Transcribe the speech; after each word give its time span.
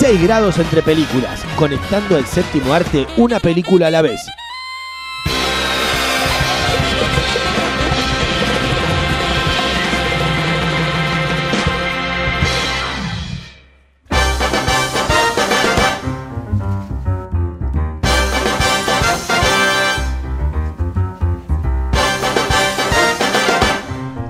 6 0.00 0.22
grados 0.22 0.58
entre 0.58 0.80
películas. 0.82 1.44
Conectando 1.56 2.16
al 2.16 2.24
séptimo 2.24 2.72
arte, 2.72 3.06
una 3.18 3.38
película 3.38 3.88
a 3.88 3.90
la 3.90 4.00
vez. 4.00 4.26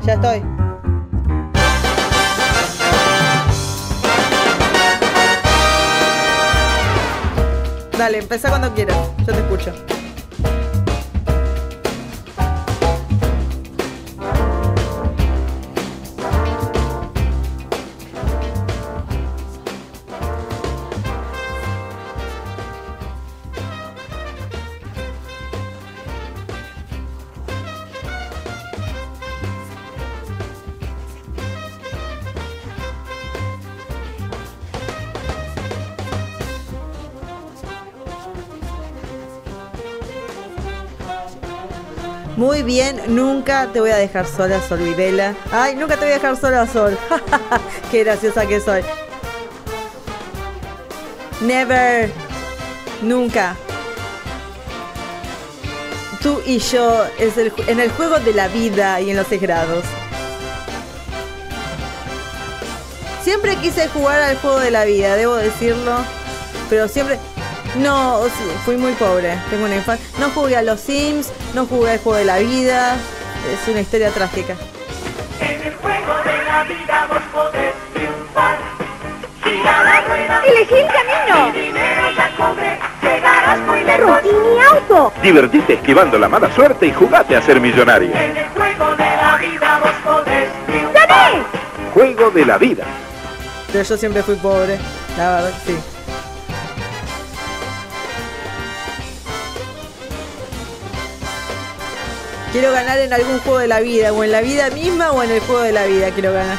Ya 0.04 0.14
estoy. 0.14 0.59
Dale, 8.00 8.16
empezá 8.16 8.48
cuando 8.48 8.72
quieras. 8.74 8.96
Yo 9.26 9.34
te 9.34 9.40
escucho. 9.40 9.99
Nunca 43.08 43.68
te 43.72 43.80
voy 43.80 43.90
a 43.90 43.96
dejar 43.96 44.26
sola, 44.26 44.60
Sol 44.62 44.78
Videla. 44.80 45.34
Ay, 45.50 45.74
nunca 45.74 45.96
te 45.96 46.04
voy 46.04 46.12
a 46.12 46.14
dejar 46.14 46.36
sola, 46.36 46.66
Sol. 46.66 46.96
Qué 47.90 48.04
graciosa 48.04 48.46
que 48.46 48.60
soy. 48.60 48.82
Never. 51.41 52.10
Nunca. 53.02 53.56
Tú 56.22 56.41
y 56.44 56.58
yo 56.58 57.04
es 57.19 57.38
el 57.38 57.53
en 57.66 57.81
el 57.81 57.91
juego 57.92 58.19
de 58.20 58.34
la 58.34 58.48
vida 58.48 59.00
y 59.00 59.10
en 59.10 59.16
los 59.16 59.26
seis 59.26 59.41
grados. 59.41 59.84
Siempre 63.25 63.56
quise 63.56 63.88
jugar 63.88 64.20
al 64.22 64.37
juego 64.37 64.60
de 64.60 64.70
la 64.70 64.84
vida, 64.84 65.16
debo 65.16 65.37
decirlo. 65.37 65.97
Pero 66.69 66.88
siempre. 66.88 67.19
No, 67.76 68.20
fui 68.64 68.76
muy 68.76 68.92
pobre. 68.92 69.38
Tengo 69.48 69.64
una 69.66 69.76
infancia. 69.76 70.04
No 70.19 70.31
jugué 70.31 70.56
a 70.56 70.62
los 70.62 70.81
Sims, 70.81 71.31
no 71.54 71.66
jugué 71.66 71.92
al 71.92 71.98
juego 71.98 72.19
de 72.19 72.25
la 72.25 72.38
vida. 72.38 72.97
Es 73.53 73.69
una 73.69 73.81
historia 73.81 74.10
trágica. 74.10 74.54
En 75.41 75.62
el 75.62 75.75
juego 75.76 76.14
de 76.25 76.44
la 76.44 76.64
vida 76.64 77.06
vos 77.08 77.22
podés 77.32 77.72
triunfar. 77.94 78.58
Gira 79.44 79.84
la 79.84 80.00
rueda, 80.03 80.42
Elegí 80.47 80.75
el 80.75 80.86
camino. 80.86 81.53
dinero 81.53 82.10
ya 82.16 82.31
cobré, 82.36 82.78
llegarás 83.03 83.58
muy 83.60 83.84
lejos. 83.84 84.20
Mi 84.25 84.62
auto. 84.62 85.12
Divertite 85.22 85.75
esquivando 85.75 86.19
la 86.19 86.28
mala 86.28 86.52
suerte 86.54 86.87
y 86.87 86.92
jugate 86.92 87.37
a 87.37 87.41
ser 87.42 87.60
millonario. 87.60 88.10
En 88.14 88.37
el 88.37 88.48
juego 88.48 88.91
de 88.97 89.04
la 89.16 89.37
vida 89.41 89.81
vos 89.82 89.92
podés 90.04 90.48
triunfar. 90.66 91.08
¡Gané! 91.08 91.42
Juego 91.94 92.31
de 92.31 92.44
la 92.44 92.58
vida. 92.58 92.84
Pero 93.72 93.84
yo 93.84 93.97
siempre 93.97 94.22
fui 94.22 94.34
pobre. 94.34 94.78
La 95.16 95.37
verdad, 95.37 95.52
sí. 95.64 95.76
Quiero 102.53 102.72
ganar 102.72 102.99
en 102.99 103.12
algún 103.12 103.38
juego 103.38 103.59
de 103.59 103.69
la 103.69 103.78
vida, 103.78 104.12
o 104.12 104.25
en 104.25 104.33
la 104.33 104.41
vida 104.41 104.71
misma 104.71 105.12
o 105.12 105.22
en 105.22 105.31
el 105.31 105.41
juego 105.41 105.62
de 105.62 105.71
la 105.71 105.87
vida 105.87 106.11
quiero 106.11 106.33
ganar. 106.33 106.59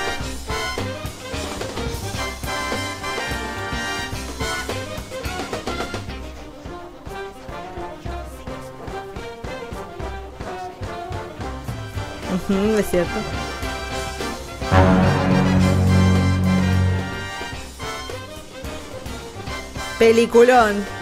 Ujú, 12.34 12.78
es 12.78 12.90
cierto. 12.90 13.12
Peliculón. 20.00 21.01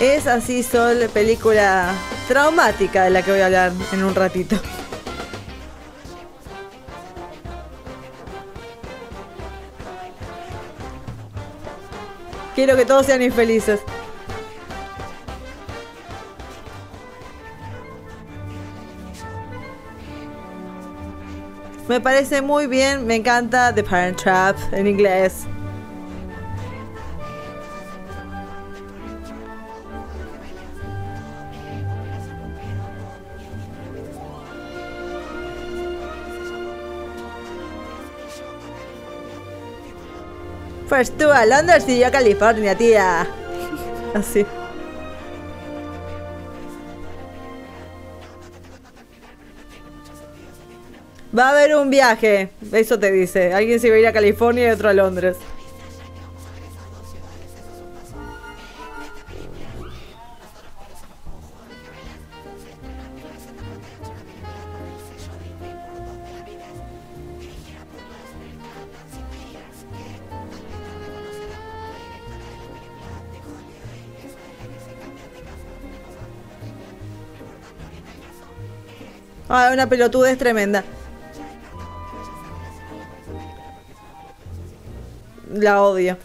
Es 0.00 0.28
así, 0.28 0.62
Sol, 0.62 1.10
película 1.12 1.92
traumática 2.28 3.04
de 3.04 3.10
la 3.10 3.22
que 3.22 3.32
voy 3.32 3.40
a 3.40 3.46
hablar 3.46 3.72
en 3.92 4.04
un 4.04 4.14
ratito. 4.14 4.56
Quiero 12.54 12.76
que 12.76 12.84
todos 12.84 13.06
sean 13.06 13.22
infelices. 13.22 13.80
Me 21.88 22.00
parece 22.00 22.40
muy 22.40 22.68
bien, 22.68 23.04
me 23.04 23.16
encanta 23.16 23.74
The 23.74 23.82
Parent 23.82 24.20
Trap 24.20 24.56
en 24.72 24.86
inglés. 24.86 25.46
Pues 40.98 41.16
tú 41.16 41.30
a 41.30 41.46
Londres 41.46 41.84
y 41.86 42.00
yo 42.00 42.08
a 42.08 42.10
California, 42.10 42.74
tía. 42.74 43.24
Así. 44.14 44.44
Va 51.38 51.50
a 51.50 51.50
haber 51.50 51.76
un 51.76 51.88
viaje, 51.88 52.50
eso 52.72 52.98
te 52.98 53.12
dice. 53.12 53.52
Alguien 53.52 53.78
se 53.78 53.90
va 53.90 53.94
a 53.94 53.98
ir 54.00 54.06
a 54.08 54.12
California 54.12 54.66
y 54.66 54.70
otro 54.72 54.88
a 54.88 54.92
Londres. 54.92 55.36
Ah, 79.68 79.72
una 79.74 79.86
pelotudez 79.86 80.38
tremenda. 80.38 80.82
La 85.52 85.82
odio. 85.82 86.16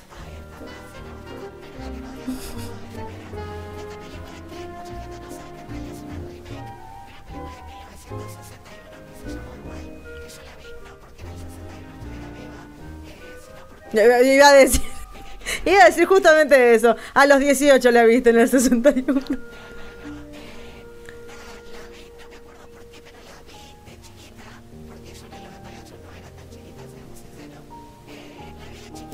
Iba 13.92 14.48
a 14.48 14.54
decir. 14.54 14.82
Iba 15.66 15.82
a 15.82 15.86
decir 15.88 16.06
justamente 16.06 16.76
eso. 16.76 16.96
A 17.14 17.26
los 17.26 17.40
18 17.42 17.92
la 17.92 18.06
viste 18.06 18.30
en 18.30 18.40
el 18.40 18.48
61. 18.48 19.22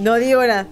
No 0.10 0.16
digo 0.16 0.44
nada. 0.44 0.66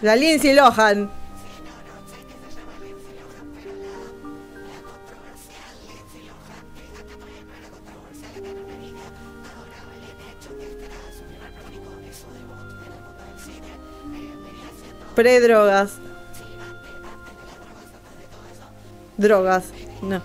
La 0.00 0.16
Lindsay 0.16 0.54
Lohan. 0.54 1.10
Pre-drogas. 15.14 16.00
Drogas. 19.20 19.64
No. 20.00 20.22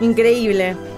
Increíble. 0.00 0.93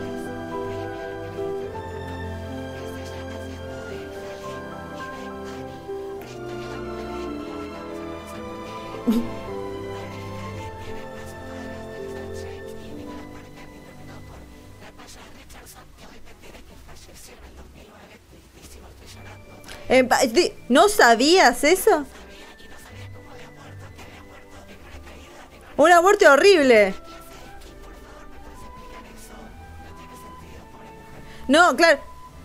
¿No 20.69 20.89
sabías 20.89 21.65
eso? 21.65 22.05
Una 25.77 26.01
muerte 26.01 26.27
horrible. 26.27 26.95
No, 31.49 31.77
claro. 31.77 32.01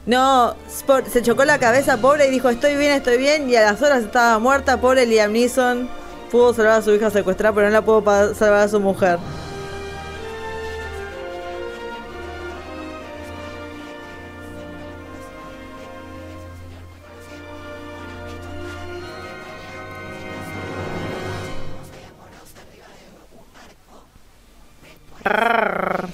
No, 0.05 0.55
Sport- 0.67 1.07
se 1.07 1.21
chocó 1.21 1.45
la 1.45 1.59
cabeza, 1.59 1.97
pobre, 1.97 2.27
y 2.27 2.31
dijo, 2.31 2.49
estoy 2.49 2.75
bien, 2.75 2.91
estoy 2.91 3.17
bien. 3.17 3.49
Y 3.49 3.55
a 3.55 3.61
las 3.71 3.81
horas 3.81 4.03
estaba 4.03 4.39
muerta, 4.39 4.81
pobre 4.81 5.05
Liam 5.05 5.31
Neeson. 5.31 5.89
Pudo 6.31 6.53
salvar 6.53 6.79
a 6.79 6.81
su 6.81 6.91
hija 6.93 7.09
secuestrada, 7.11 7.53
pero 7.53 7.67
no 7.67 7.73
la 7.73 7.81
pudo 7.81 8.33
salvar 8.35 8.61
a 8.61 8.67
su 8.67 8.79
mujer. 8.79 9.19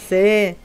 Sí. 0.09 0.55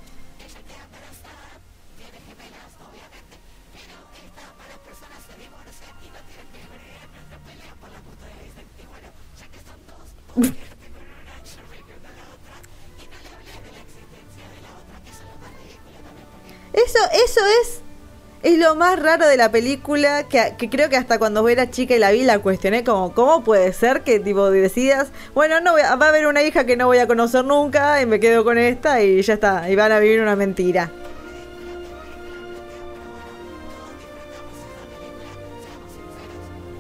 Más 18.83 19.01
raro 19.01 19.29
de 19.29 19.37
la 19.37 19.53
película, 19.53 20.25
que, 20.25 20.69
creo 20.69 20.89
que 20.89 20.97
hasta 20.97 21.21
cuando 21.21 21.49
era 21.49 21.71
chica 21.71 21.95
y 21.95 22.01
la 22.01 22.11
vi 22.11 22.25
la 22.25 22.41
cuestioné 22.41 22.83
como, 22.83 23.15
¿cómo 23.15 23.45
puede 23.45 23.73
ser 23.73 24.03
que 24.03 24.19
tipo 24.19 24.51
decidas, 24.51 25.13
bueno, 25.35 25.61
no 25.61 25.71
voy 25.71 25.83
va 25.83 26.07
a 26.07 26.09
haber 26.09 26.27
una 26.27 26.43
hija 26.43 26.67
que 26.67 26.77
no 26.77 26.87
voy 26.87 26.99
a 26.99 27.07
conocer 27.07 27.45
nunca 27.45 28.03
y 28.03 28.07
me 28.07 28.19
quedo 28.19 28.43
con 28.43 28.59
esta 28.59 29.01
y 29.01 29.23
ya 29.23 29.35
está, 29.35 29.71
y 29.71 29.77
van 29.77 29.93
a 29.93 30.01
vivir 30.01 30.21
una 30.21 30.35
mentira? 30.35 30.91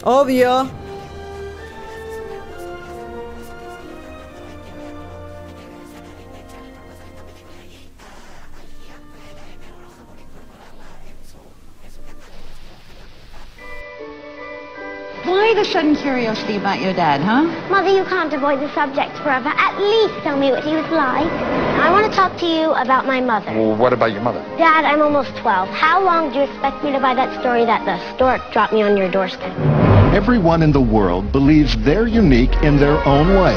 Obvio. 0.03 0.82
Curiosity 16.13 16.57
about 16.57 16.79
your 16.79 16.93
dad, 16.93 17.23
huh? 17.23 17.41
Mother, 17.71 17.89
you 17.89 18.05
can't 18.05 18.31
avoid 18.35 18.61
the 18.61 18.69
subject 18.75 19.17
forever. 19.25 19.49
At 19.49 19.81
least 19.81 20.13
tell 20.23 20.37
me 20.37 20.51
what 20.51 20.63
he 20.63 20.75
was 20.77 20.85
like. 20.93 21.25
I 21.81 21.91
want 21.91 22.05
to 22.05 22.13
talk 22.15 22.37
to 22.41 22.47
you 22.47 22.73
about 22.73 23.07
my 23.07 23.19
mother. 23.19 23.47
Well, 23.47 23.77
what 23.77 23.95
about 23.95 24.13
your 24.13 24.21
mother? 24.21 24.41
Dad, 24.59 24.85
I'm 24.85 25.01
almost 25.01 25.35
12. 25.37 25.71
How 25.71 26.05
long 26.05 26.29
do 26.31 26.37
you 26.37 26.43
expect 26.45 26.85
me 26.85 26.93
to 26.93 27.01
buy 27.01 27.15
that 27.15 27.41
story 27.41 27.65
that 27.65 27.87
the 27.87 27.97
stork 28.15 28.43
dropped 28.53 28.75
me 28.75 28.83
on 28.83 28.95
your 28.99 29.11
doorstep? 29.11 29.57
Everyone 30.13 30.61
in 30.61 30.71
the 30.71 30.83
world 30.83 31.33
believes 31.33 31.79
they're 31.79 32.07
unique 32.07 32.53
in 32.63 32.77
their 32.77 33.03
own 33.09 33.29
way. 33.41 33.57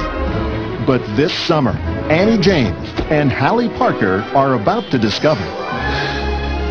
But 0.88 1.02
this 1.18 1.34
summer, 1.34 1.72
Annie 2.10 2.42
James 2.42 2.88
and 3.12 3.34
Hallie 3.34 3.68
Parker 3.76 4.22
are 4.34 4.54
about 4.54 4.90
to 4.92 4.98
discover 4.98 5.44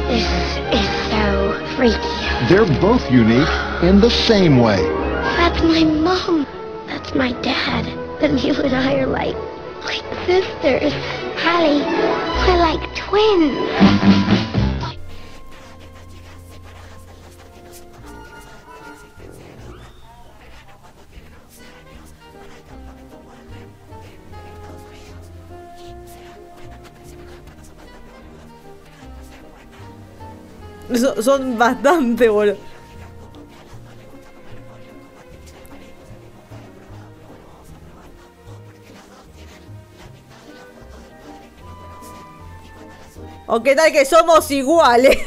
This 0.08 0.24
is 0.80 0.88
so 1.12 1.76
freaky. 1.76 2.48
they're 2.48 2.80
both 2.80 3.04
unique 3.10 3.52
in 3.82 4.00
the 4.00 4.10
same 4.10 4.58
way. 4.60 5.03
That's 5.36 5.62
my 5.62 5.84
mom. 5.84 6.46
That's 6.86 7.14
my 7.14 7.32
dad. 7.42 7.86
And 8.22 8.42
you 8.42 8.54
and 8.54 8.74
I 8.74 8.94
are 9.00 9.06
like, 9.06 9.36
like 9.84 10.04
sisters. 10.26 10.92
Hallie, 11.42 11.82
we're 12.46 12.58
like 12.58 12.82
twins. 12.96 13.54
So- 30.94 31.20
son 31.22 31.56
bastante, 31.58 32.28
boludo. 32.28 32.73
¿O 43.46 43.62
qué 43.62 43.74
tal 43.74 43.92
que 43.92 44.06
somos 44.06 44.50
iguales? 44.50 45.18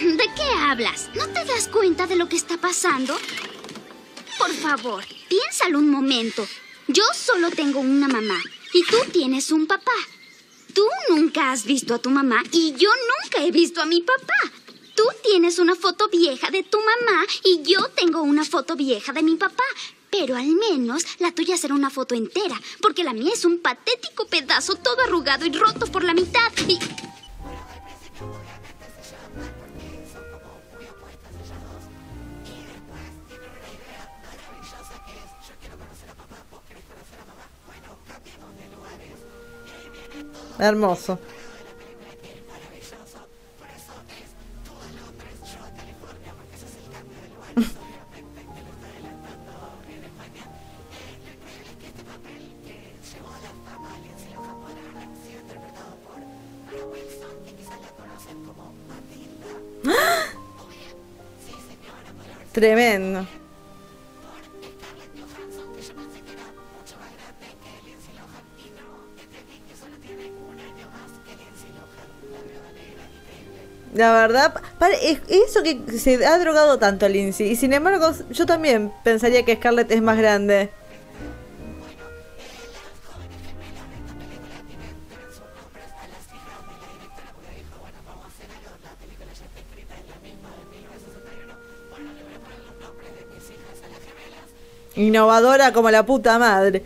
¿De 0.00 0.24
qué 0.36 0.50
hablas? 0.60 1.08
¿No 1.14 1.26
te 1.28 1.44
das 1.44 1.68
cuenta 1.68 2.06
de 2.06 2.16
lo 2.16 2.28
que 2.28 2.36
está 2.36 2.58
pasando? 2.58 3.16
Por 4.38 4.52
favor, 4.52 5.04
piénsalo 5.28 5.78
un 5.78 5.90
momento. 5.90 6.46
Yo 6.88 7.02
solo 7.14 7.50
tengo 7.50 7.80
una 7.80 8.06
mamá 8.06 8.38
y 8.74 8.84
tú 8.84 8.98
tienes 9.12 9.50
un 9.50 9.66
papá. 9.66 9.92
Tú 10.74 10.86
nunca 11.08 11.50
has 11.50 11.64
visto 11.64 11.94
a 11.94 11.98
tu 11.98 12.10
mamá 12.10 12.42
y 12.52 12.72
yo 12.72 12.90
nunca 12.90 13.44
he 13.44 13.50
visto 13.50 13.80
a 13.80 13.86
mi 13.86 14.02
papá. 14.02 14.52
Tú 14.98 15.04
tienes 15.22 15.60
una 15.60 15.76
foto 15.76 16.08
vieja 16.08 16.50
de 16.50 16.64
tu 16.64 16.76
mamá 16.76 17.24
y 17.44 17.62
yo 17.62 17.88
tengo 17.90 18.20
una 18.22 18.44
foto 18.44 18.74
vieja 18.74 19.12
de 19.12 19.22
mi 19.22 19.36
papá. 19.36 19.62
Pero 20.10 20.34
al 20.34 20.48
menos 20.48 21.04
la 21.20 21.30
tuya 21.30 21.56
será 21.56 21.74
una 21.74 21.88
foto 21.88 22.16
entera, 22.16 22.60
porque 22.82 23.04
la 23.04 23.12
mía 23.12 23.30
es 23.32 23.44
un 23.44 23.60
patético 23.60 24.26
pedazo 24.26 24.74
todo 24.74 25.00
arrugado 25.02 25.46
y 25.46 25.52
roto 25.52 25.86
por 25.86 26.02
la 26.02 26.14
mitad. 26.14 26.50
Hermoso. 40.58 41.20
Tremendo. 62.58 63.24
La 73.94 74.12
verdad, 74.12 74.54
eso 75.28 75.62
que 75.62 75.98
se 75.98 76.26
ha 76.26 76.36
drogado 76.38 76.80
tanto 76.80 77.08
Lindsay. 77.08 77.48
Y 77.48 77.54
sin 77.54 77.72
embargo, 77.72 78.10
yo 78.30 78.44
también 78.44 78.92
pensaría 79.04 79.44
que 79.44 79.54
Scarlett 79.54 79.92
es 79.92 80.02
más 80.02 80.18
grande. 80.18 80.70
Innovadora 94.98 95.72
como 95.72 95.92
la 95.92 96.04
puta 96.04 96.40
madre. 96.40 96.82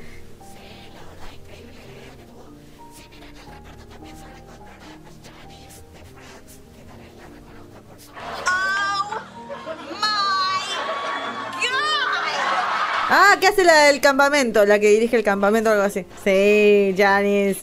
Ah, 13.14 13.36
¿qué 13.40 13.46
hace 13.46 13.64
la 13.64 13.84
del 13.84 14.00
campamento? 14.00 14.64
La 14.66 14.78
que 14.78 14.88
dirige 14.88 15.16
el 15.16 15.24
campamento 15.24 15.70
o 15.70 15.72
algo 15.72 15.84
así. 15.84 16.04
Sí, 16.22 16.94
Janice. 16.96 17.62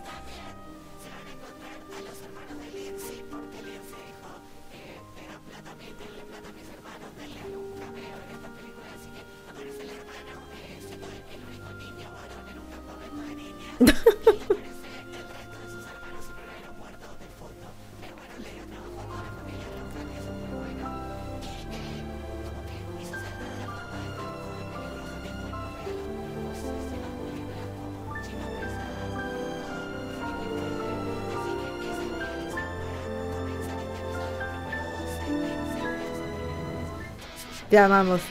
Te 37.69 37.77
amamos. 37.77 38.21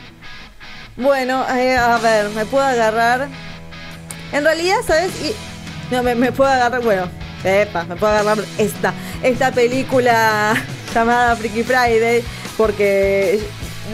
Bueno, 0.96 1.44
eh, 1.54 1.76
a 1.76 1.98
ver, 1.98 2.28
me 2.30 2.44
puedo 2.44 2.64
agarrar. 2.64 3.28
En 4.32 4.44
realidad, 4.44 4.78
¿sabes? 4.86 5.10
Y- 5.22 5.34
No, 5.94 6.02
me, 6.02 6.32
puedo 6.32 6.50
agarrar. 6.50 6.82
Bueno, 6.82 7.08
epa, 7.44 7.84
me 7.84 7.96
puedo 7.96 8.12
agarrar 8.12 8.44
esta, 8.58 8.92
esta 9.22 9.52
película 9.52 10.54
llamada 10.94 11.36
Freaky 11.36 11.62
Friday. 11.62 12.22
Porque 12.56 13.40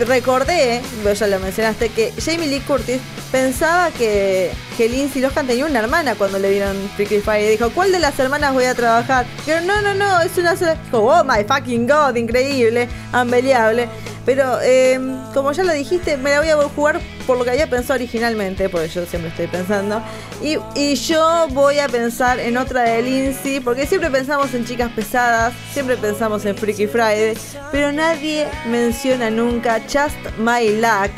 recordé, 0.06 0.80
vos 1.04 1.18
ya 1.18 1.26
lo 1.26 1.38
mencionaste, 1.38 1.90
que 1.90 2.12
Jamie 2.24 2.48
Lee 2.48 2.60
Curtis 2.60 2.98
pensaba 3.30 3.90
que, 3.90 4.50
que 4.78 4.88
Lindsay 4.88 5.20
Lohan 5.20 5.46
tenía 5.46 5.66
una 5.66 5.80
hermana 5.80 6.14
cuando 6.14 6.38
le 6.38 6.50
dieron 6.50 6.74
Freaky 6.96 7.20
Friday. 7.20 7.50
Dijo, 7.50 7.68
¿cuál 7.70 7.92
de 7.92 7.98
las 8.00 8.18
hermanas 8.18 8.54
voy 8.54 8.64
a 8.64 8.74
trabajar? 8.74 9.26
Pero 9.44 9.60
no, 9.60 9.82
no, 9.82 9.92
no, 9.92 10.22
es 10.22 10.36
una 10.38 10.56
sola. 10.56 10.76
Dijo, 10.86 11.00
oh 11.00 11.22
my 11.22 11.44
fucking 11.44 11.86
god, 11.86 12.16
increíble, 12.16 12.88
unbelievable. 13.12 13.86
Pero 14.24 14.58
eh, 14.62 14.98
como 15.34 15.52
ya 15.52 15.64
lo 15.64 15.72
dijiste, 15.72 16.16
me 16.16 16.30
la 16.30 16.40
voy 16.40 16.48
a 16.48 16.56
jugar 16.56 17.00
por 17.26 17.36
lo 17.36 17.44
que 17.44 17.50
había 17.50 17.68
pensado 17.68 17.94
originalmente, 17.94 18.68
porque 18.68 18.88
yo 18.88 19.04
siempre 19.06 19.30
estoy 19.30 19.48
pensando. 19.48 20.02
Y, 20.42 20.56
y 20.74 20.94
yo 20.94 21.46
voy 21.50 21.78
a 21.78 21.88
pensar 21.88 22.38
en 22.38 22.56
otra 22.56 22.82
de 22.82 23.02
Lindsay, 23.02 23.60
porque 23.60 23.86
siempre 23.86 24.10
pensamos 24.10 24.54
en 24.54 24.64
chicas 24.64 24.90
pesadas, 24.92 25.52
siempre 25.72 25.96
pensamos 25.96 26.44
en 26.46 26.56
Freaky 26.56 26.86
Friday, 26.86 27.36
pero 27.70 27.92
nadie 27.92 28.46
menciona 28.66 29.30
nunca 29.30 29.80
Just 29.80 30.16
My 30.38 30.80
Luck. 30.80 31.10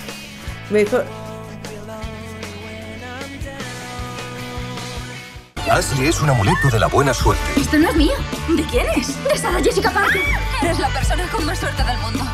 Mejor, 0.71 1.05
Ashley 5.71 6.09
es 6.09 6.21
un 6.21 6.31
amuleto 6.31 6.69
de 6.71 6.79
la 6.79 6.87
buena 6.87 7.13
suerte. 7.13 7.43
Esto 7.57 7.79
no 7.79 7.89
es 7.89 7.97
mío. 7.97 8.13
¿De 8.49 8.63
quién 8.65 8.87
es? 8.97 9.23
De 9.25 9.37
Sarah 9.37 9.61
Jessica 9.61 9.91
Parker. 9.91 10.23
Eres 10.63 10.79
la 10.79 10.89
persona 10.89 11.29
con 11.31 11.45
más 11.45 11.59
suerte 11.59 11.83
del 11.83 11.99
mundo. 11.99 12.25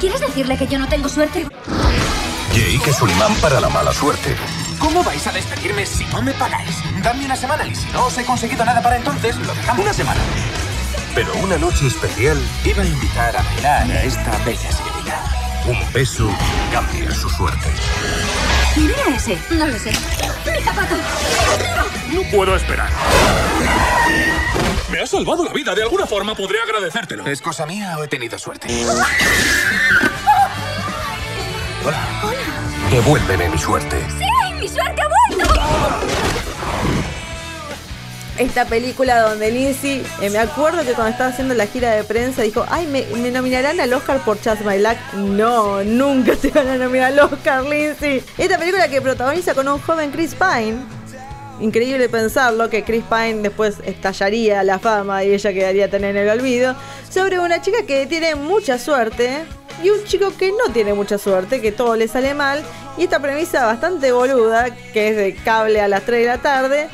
¿Quieres 0.00 0.20
decirle 0.20 0.56
que 0.58 0.66
yo 0.66 0.78
no 0.78 0.86
tengo 0.88 1.08
suerte? 1.08 1.46
Jake 2.52 2.90
es 2.90 3.00
un 3.00 3.10
imán 3.10 3.34
para 3.36 3.60
la 3.60 3.68
mala 3.68 3.92
suerte. 3.92 4.36
¿Cómo 4.78 5.02
vais 5.02 5.26
a 5.26 5.32
despedirme 5.32 5.86
si 5.86 6.04
no 6.06 6.20
me 6.22 6.32
pagáis? 6.32 6.76
Dame 7.02 7.24
una 7.24 7.36
semana 7.36 7.66
y 7.66 7.74
si 7.74 7.86
no 7.90 8.06
os 8.06 8.18
he 8.18 8.24
conseguido 8.24 8.64
nada 8.64 8.82
para 8.82 8.96
entonces, 8.96 9.36
lo 9.36 9.54
dejamos. 9.54 9.82
Una 9.84 9.92
semana. 9.94 10.20
Pero 11.14 11.32
una 11.36 11.56
noche 11.56 11.86
especial, 11.86 12.38
Iba 12.64 12.82
a 12.82 12.86
invitar 12.86 13.36
a 13.36 13.42
bailar 13.42 13.90
a 13.90 14.02
esta 14.02 14.36
bella 14.44 14.70
señorita. 14.72 15.24
un 15.66 15.92
beso 15.92 16.28
cambia 16.72 17.10
su 17.14 17.28
suerte. 17.30 17.68
¿Quién 18.74 18.90
era 18.90 19.16
ese? 19.16 19.38
No 19.50 19.66
lo 19.66 19.78
sé. 19.78 19.90
¡Mi 19.90 20.62
zapato! 20.62 20.96
No 22.12 22.22
puedo 22.36 22.56
esperar. 22.56 22.90
Me 24.94 25.00
has 25.00 25.10
salvado 25.10 25.42
la 25.44 25.52
vida. 25.52 25.74
De 25.74 25.82
alguna 25.82 26.06
forma 26.06 26.36
podré 26.36 26.60
agradecértelo. 26.60 27.26
¿Es 27.26 27.42
cosa 27.42 27.66
mía 27.66 27.96
o 27.98 28.04
he 28.04 28.06
tenido 28.06 28.38
suerte? 28.38 28.68
Devuélveme 32.92 33.48
mi 33.48 33.58
suerte. 33.58 34.06
¡Sí! 34.16 34.54
¡Mi 34.60 34.68
suerte 34.68 35.02
ha 35.02 35.08
vuelto! 35.08 35.54
esta 38.38 38.66
película 38.66 39.20
donde 39.20 39.50
Lindsay, 39.50 40.04
eh, 40.20 40.30
me 40.30 40.38
acuerdo 40.38 40.84
que 40.84 40.92
cuando 40.92 41.10
estaba 41.10 41.30
haciendo 41.30 41.54
la 41.54 41.66
gira 41.66 41.90
de 41.92 42.04
prensa 42.04 42.42
dijo, 42.42 42.64
ay, 42.68 42.86
me, 42.86 43.04
me 43.16 43.32
nominarán 43.32 43.80
al 43.80 43.92
Oscar 43.92 44.20
por 44.24 44.36
Just 44.36 44.62
My 44.62 44.78
Luck. 44.78 44.96
No, 45.14 45.82
nunca 45.82 46.36
te 46.36 46.50
van 46.50 46.68
a 46.68 46.76
nominar 46.76 47.12
al 47.12 47.18
Oscar, 47.18 47.64
Lindsay. 47.64 48.22
Esta 48.38 48.58
película 48.58 48.88
que 48.88 49.02
protagoniza 49.02 49.54
con 49.54 49.66
un 49.66 49.80
joven 49.80 50.12
Chris 50.12 50.36
Pine. 50.36 50.93
Increíble 51.60 52.08
pensarlo, 52.08 52.68
que 52.68 52.82
Chris 52.82 53.04
Pine 53.08 53.42
después 53.42 53.76
estallaría 53.84 54.64
la 54.64 54.78
fama 54.78 55.22
y 55.22 55.32
ella 55.32 55.52
quedaría 55.52 55.88
tan 55.88 56.04
en 56.04 56.16
el 56.16 56.28
olvido. 56.28 56.74
Sobre 57.08 57.38
una 57.38 57.62
chica 57.62 57.86
que 57.86 58.06
tiene 58.06 58.34
mucha 58.34 58.78
suerte 58.78 59.44
y 59.82 59.90
un 59.90 60.04
chico 60.04 60.32
que 60.36 60.50
no 60.50 60.72
tiene 60.72 60.94
mucha 60.94 61.16
suerte, 61.16 61.60
que 61.60 61.70
todo 61.70 61.94
le 61.96 62.08
sale 62.08 62.34
mal. 62.34 62.62
Y 62.98 63.04
esta 63.04 63.20
premisa 63.20 63.66
bastante 63.66 64.12
boluda, 64.12 64.74
que 64.92 65.08
es 65.08 65.16
de 65.16 65.34
cable 65.34 65.80
a 65.80 65.88
las 65.88 66.02
3 66.02 66.20
de 66.20 66.26
la 66.26 66.38
tarde, 66.38 66.88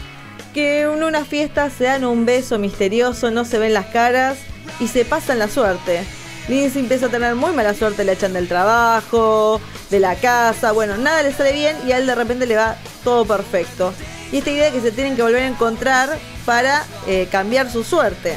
que 0.53 0.83
en 0.83 1.03
una 1.03 1.25
fiesta 1.25 1.71
se 1.71 1.85
dan 1.85 2.05
un 2.05 2.27
beso 2.27 2.59
misterioso, 2.59 3.31
no 3.31 3.45
se 3.45 3.59
ven 3.59 3.73
las 3.73 3.87
caras 3.87 4.39
y 4.79 4.89
se 4.89 5.05
pasan 5.05 5.39
la 5.39 5.49
suerte. 5.49 6.05
Lindsay 6.49 6.83
empieza 6.83 7.07
a 7.07 7.11
tener 7.11 7.35
muy 7.35 7.53
mala 7.53 7.75
suerte, 7.75 8.05
le 8.05 8.13
echan 8.13 8.33
del 8.33 8.49
trabajo, 8.49 9.61
de 9.89 10.01
la 10.01 10.17
casa, 10.17 10.73
bueno, 10.73 10.97
nada 10.97 11.23
le 11.23 11.33
sale 11.33 11.53
bien 11.53 11.77
y 11.87 11.93
a 11.93 11.99
él 11.99 12.07
de 12.07 12.15
repente 12.15 12.47
le 12.47 12.57
va 12.57 12.77
todo 13.05 13.25
perfecto. 13.25 13.93
Y 14.33 14.39
esta 14.39 14.51
idea 14.51 14.67
de 14.67 14.73
que 14.73 14.81
se 14.81 14.93
tienen 14.93 15.17
que 15.17 15.23
volver 15.23 15.43
a 15.43 15.47
encontrar 15.49 16.19
para 16.47 16.85
eh, 17.07 17.29
cambiar 17.31 17.71
su 17.71 17.83
suerte. 17.85 18.37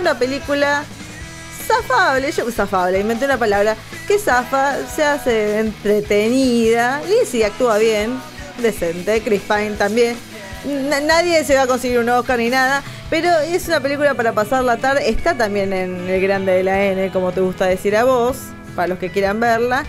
Una 0.00 0.18
película 0.18 0.84
zafable, 1.66 2.30
yo 2.32 2.50
zafable, 2.50 3.00
inventé 3.00 3.26
una 3.26 3.36
palabra, 3.36 3.76
que 4.06 4.18
zafa, 4.18 4.76
se 4.94 5.04
hace 5.04 5.58
entretenida, 5.58 7.02
Lindsay 7.08 7.42
actúa 7.42 7.78
bien, 7.78 8.18
decente, 8.62 9.20
Chris 9.22 9.42
Pine 9.42 9.72
también. 9.72 10.16
Na- 10.64 11.00
nadie 11.00 11.44
se 11.44 11.54
va 11.54 11.62
a 11.62 11.66
conseguir 11.66 11.98
un 11.98 12.08
Oscar 12.08 12.38
ni 12.38 12.48
nada, 12.50 12.82
pero 13.10 13.30
es 13.40 13.68
una 13.68 13.80
película 13.80 14.14
para 14.14 14.32
pasar 14.32 14.64
la 14.64 14.78
tarde. 14.78 15.08
Está 15.10 15.34
también 15.36 15.72
en 15.72 16.08
el 16.08 16.20
grande 16.22 16.52
de 16.52 16.62
la 16.62 16.82
N, 16.84 17.10
como 17.12 17.32
te 17.32 17.40
gusta 17.40 17.66
decir 17.66 17.96
a 17.96 18.04
vos, 18.04 18.38
para 18.74 18.88
los 18.88 18.98
que 18.98 19.10
quieran 19.10 19.38
verla. 19.40 19.84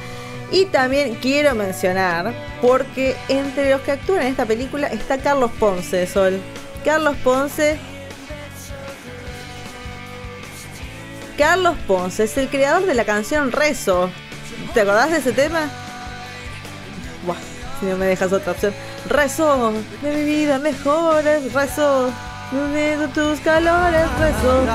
Y 0.51 0.65
también 0.65 1.15
quiero 1.15 1.53
mencionar, 1.53 2.33
porque 2.61 3.15
entre 3.27 3.69
los 3.69 3.81
que 3.81 3.91
actúan 3.91 4.21
en 4.21 4.27
esta 4.27 4.45
película 4.45 4.87
está 4.87 5.17
Carlos 5.19 5.51
Ponce, 5.59 6.07
Sol. 6.07 6.39
Carlos 6.83 7.15
Ponce. 7.23 7.77
Carlos 11.37 11.75
Ponce 11.87 12.23
es 12.23 12.37
el 12.37 12.49
creador 12.49 12.85
de 12.85 12.95
la 12.95 13.05
canción 13.05 13.51
Rezo. 13.51 14.09
¿Te 14.73 14.81
acordás 14.81 15.11
de 15.11 15.17
ese 15.17 15.31
tema? 15.33 15.69
Buah, 17.25 17.37
si 17.79 17.85
no 17.85 17.97
me 17.97 18.07
dejas 18.07 18.33
otra 18.33 18.53
opción. 18.53 18.73
Rezo 19.07 19.71
de 20.01 20.15
mi 20.15 20.23
vida 20.23 20.57
mejores, 20.57 21.53
rezo 21.53 22.11
uniendo 22.51 23.07
tus 23.09 23.39
calores, 23.41 24.05
rezo. 24.19 24.65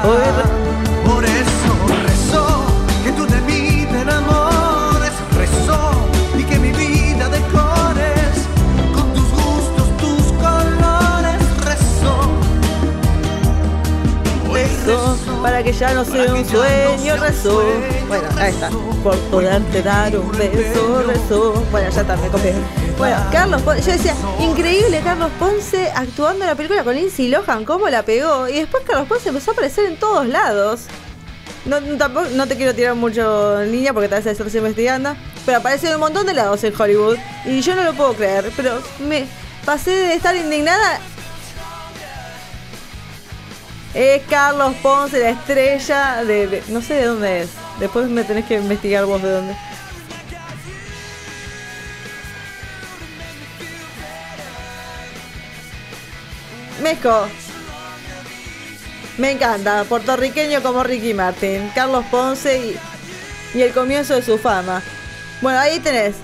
Por 1.04 1.24
eso 1.24 1.86
rezo 2.04 2.66
que 3.04 3.12
tú 3.12 3.26
de 3.26 3.40
mí 3.42 3.86
te. 3.90 4.53
Para 15.42 15.62
que 15.62 15.72
ya 15.72 15.94
no 15.94 16.04
sea 16.04 16.32
un 16.32 16.44
sueño, 16.44 17.16
rezó. 17.16 17.62
Bueno, 18.08 18.28
ahí 18.38 18.50
está. 18.50 18.70
Por 19.02 19.16
poderte 19.30 19.82
dar 19.82 20.16
un 20.16 20.30
beso, 20.32 21.02
rezó. 21.06 21.52
Bueno, 21.70 21.90
ya 21.90 22.02
me 22.16 22.28
copié. 22.28 22.54
Bueno, 22.98 23.16
Carlos 23.32 23.62
Ponce, 23.62 23.82
yo 23.82 23.92
decía, 23.92 24.14
increíble 24.40 25.00
Carlos 25.02 25.30
Ponce 25.38 25.90
actuando 25.94 26.44
en 26.44 26.50
la 26.50 26.54
película 26.54 26.84
con 26.84 26.94
Lindsay 26.94 27.28
Lohan, 27.28 27.64
cómo 27.64 27.88
la 27.88 28.02
pegó. 28.02 28.48
Y 28.48 28.54
después 28.54 28.84
Carlos 28.86 29.08
Ponce 29.08 29.30
empezó 29.30 29.50
a 29.50 29.54
aparecer 29.54 29.86
en 29.86 29.96
todos 29.98 30.26
lados. 30.26 30.82
No, 31.64 31.80
no, 31.80 31.96
tampoco, 31.96 32.26
no 32.34 32.46
te 32.46 32.56
quiero 32.56 32.74
tirar 32.74 32.94
mucho 32.94 33.62
en 33.62 33.72
línea 33.72 33.92
porque 33.94 34.08
tal 34.08 34.22
vez 34.22 34.38
estás 34.38 34.54
investigando. 34.54 35.16
Pero 35.46 35.58
aparece 35.58 35.88
en 35.88 35.94
un 35.94 36.00
montón 36.00 36.26
de 36.26 36.34
lados 36.34 36.62
en 36.64 36.78
Hollywood. 36.78 37.16
Y 37.46 37.60
yo 37.60 37.74
no 37.74 37.82
lo 37.84 37.94
puedo 37.94 38.12
creer. 38.14 38.50
Pero 38.56 38.80
me 39.08 39.26
pasé 39.64 39.90
de 39.90 40.14
estar 40.14 40.36
indignada. 40.36 41.00
Es 43.94 44.22
Carlos 44.28 44.74
Ponce, 44.82 45.20
la 45.20 45.30
estrella 45.30 46.24
de, 46.24 46.62
No 46.68 46.82
sé 46.82 46.94
de 46.94 47.04
dónde 47.04 47.42
es. 47.42 47.50
Después 47.78 48.08
me 48.08 48.24
tenés 48.24 48.44
que 48.44 48.56
investigar 48.56 49.04
vos 49.04 49.22
de 49.22 49.30
dónde. 49.30 49.56
Mezco. 56.82 57.28
Me 59.16 59.30
encanta, 59.30 59.84
puertorriqueño 59.84 60.60
como 60.60 60.82
Ricky 60.82 61.14
Martin, 61.14 61.70
Carlos 61.72 62.04
Ponce 62.10 62.58
y, 62.58 62.76
y 63.56 63.62
el 63.62 63.72
comienzo 63.72 64.14
de 64.14 64.22
su 64.22 64.38
fama. 64.38 64.82
Bueno, 65.40 65.60
ahí 65.60 65.78
tenés. 65.78 66.16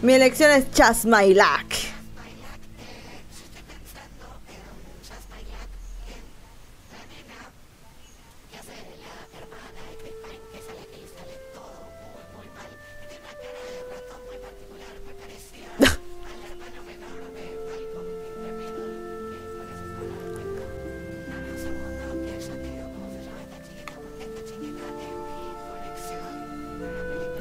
Mi 0.00 0.14
elección 0.14 0.50
es 0.50 0.70
Chas 0.70 1.04
My 1.04 1.34
Luck. 1.34 1.73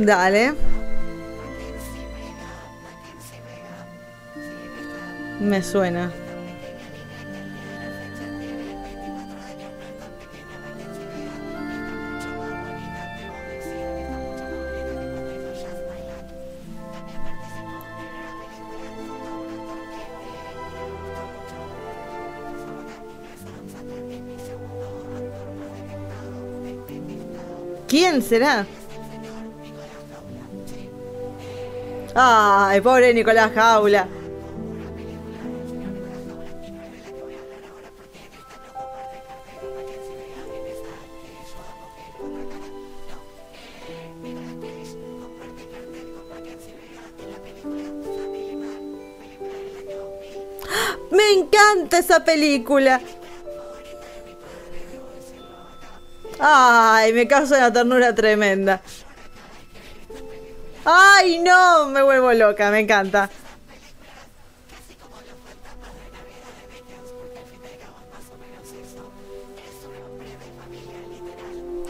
Dale. 0.06 0.54
Me 5.40 5.64
suena. 5.64 6.12
¿Quién 27.88 28.22
será? 28.22 28.66
Ay, 32.16 32.80
pobre 32.82 33.14
Nicolás 33.14 33.52
Jaula. 33.56 34.08
Me 51.10 51.32
encanta 51.32 51.98
esa 51.98 52.24
película. 52.24 53.02
Ay, 56.40 57.14
me 57.14 57.28
causa 57.28 57.58
una 57.58 57.74
ternura 57.74 58.14
tremenda. 58.14 58.82
Ay, 60.86 61.40
no, 61.40 61.88
me 61.88 62.02
vuelvo 62.02 62.34
loca, 62.34 62.70
me 62.70 62.80
encanta. 62.80 63.30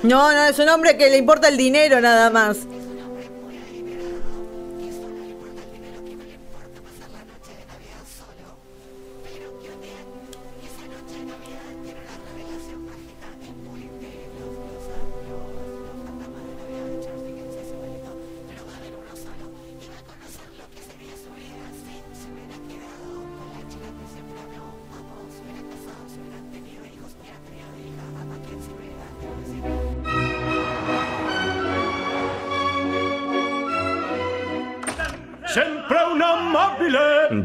No, 0.04 0.34
no, 0.34 0.44
es 0.44 0.60
un 0.60 0.68
hombre 0.68 0.98
que 0.98 1.10
le 1.10 1.18
importa 1.18 1.48
el 1.48 1.58
dinero 1.58 2.02
nada 2.02 2.30
más. 2.30 2.58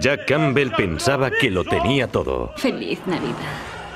Jack 0.00 0.26
Campbell 0.26 0.70
pensaba 0.76 1.30
que 1.30 1.50
lo 1.50 1.64
tenía 1.64 2.08
todo. 2.08 2.52
Feliz 2.56 3.00
Navidad. 3.06 3.34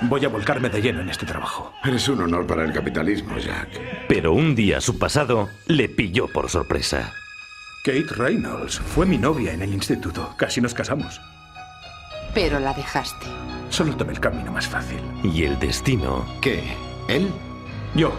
Voy 0.03 0.25
a 0.25 0.29
volcarme 0.29 0.69
de 0.69 0.83
lleno 0.83 1.01
en 1.01 1.11
este 1.11 1.27
trabajo. 1.27 1.73
Es 1.85 2.09
un 2.09 2.21
honor 2.23 2.47
para 2.47 2.65
el 2.65 2.73
capitalismo, 2.73 3.39
Jack. 3.39 3.69
Pero 4.09 4.33
un 4.33 4.55
día 4.55 4.81
su 4.81 4.99
pasado 4.99 5.49
le 5.67 5.89
pilló 5.89 6.27
por 6.29 6.51
sorpresa. 6.51 7.13
Kate 7.85 8.07
Reynolds 8.17 8.79
fue 8.81 9.07
mi 9.07 9.19
novia 9.19 9.53
en 9.53 9.63
el 9.63 9.73
instituto. 9.73 10.35
Casi 10.37 10.61
nos 10.61 10.75
casamos. 10.75 11.21
Pero 12.35 12.59
la 12.59 12.73
dejaste. 12.75 13.27
Solo 13.69 13.97
tomé 13.97 14.13
el 14.13 14.21
camino 14.21 14.51
más 14.53 14.67
fácil. 14.67 14.99
Y 15.23 15.45
el 15.45 15.59
destino 15.59 16.27
¿Qué? 16.41 16.63
¿Él? 17.09 17.31
Yo 17.95 18.13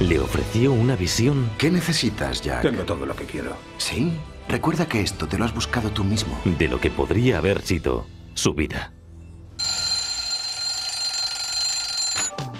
le 0.00 0.18
ofreció 0.18 0.72
una 0.72 0.96
visión 0.96 1.48
¿Qué 1.58 1.70
necesitas, 1.70 2.42
Jack? 2.42 2.62
tengo 2.62 2.82
todo 2.82 3.06
lo 3.06 3.14
que 3.14 3.24
quiero. 3.24 3.56
¿Sí? 3.78 4.12
Recuerda 4.48 4.86
que 4.86 5.00
esto 5.00 5.26
te 5.28 5.38
lo 5.38 5.44
has 5.44 5.54
buscado 5.54 5.90
tú 5.90 6.04
mismo. 6.04 6.38
de 6.44 6.68
lo 6.68 6.80
que 6.80 6.90
podría 6.90 7.38
haber 7.38 7.62
sido 7.62 8.06
su 8.34 8.54
vida. 8.54 8.92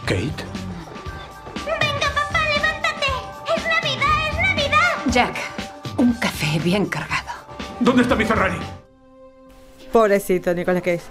Kate, 0.05 0.45
Venga, 1.65 2.09
papá, 2.15 2.41
levántate. 2.55 3.07
Es 3.57 3.63
Navidad, 3.69 4.29
es 4.31 4.37
Navidad. 4.37 5.13
Jack, 5.13 5.37
un 5.97 6.13
café 6.15 6.59
bien 6.59 6.87
cargado. 6.87 7.31
¿dónde 7.81 8.03
está 8.03 8.15
mi 8.15 8.25
Ferrari? 8.25 8.59
Pobrecito 9.93 10.55
Nicolás 10.55 10.83
Cage. 10.83 11.03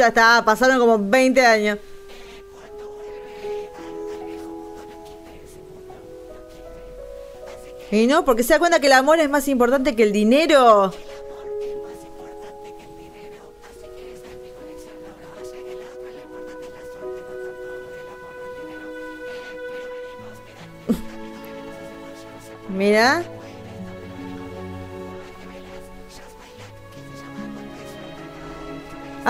Ya 0.00 0.08
está, 0.08 0.42
pasaron 0.42 0.78
como 0.78 0.98
20 0.98 1.44
años. 1.44 1.78
Y 7.90 8.06
no, 8.06 8.24
porque 8.24 8.42
se 8.42 8.54
da 8.54 8.58
cuenta 8.58 8.80
que 8.80 8.86
el 8.86 8.94
amor 8.94 9.20
es 9.20 9.28
más 9.28 9.46
importante 9.46 9.94
que 9.94 10.04
el 10.04 10.12
dinero. 10.12 10.94
Mira. 22.70 23.22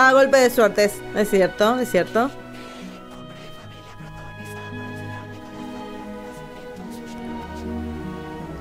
Ah, 0.03 0.13
golpe 0.15 0.39
de 0.39 0.49
suerte, 0.49 0.85
es, 1.15 1.29
cierto, 1.29 1.79
es 1.79 1.91
cierto. 1.91 2.31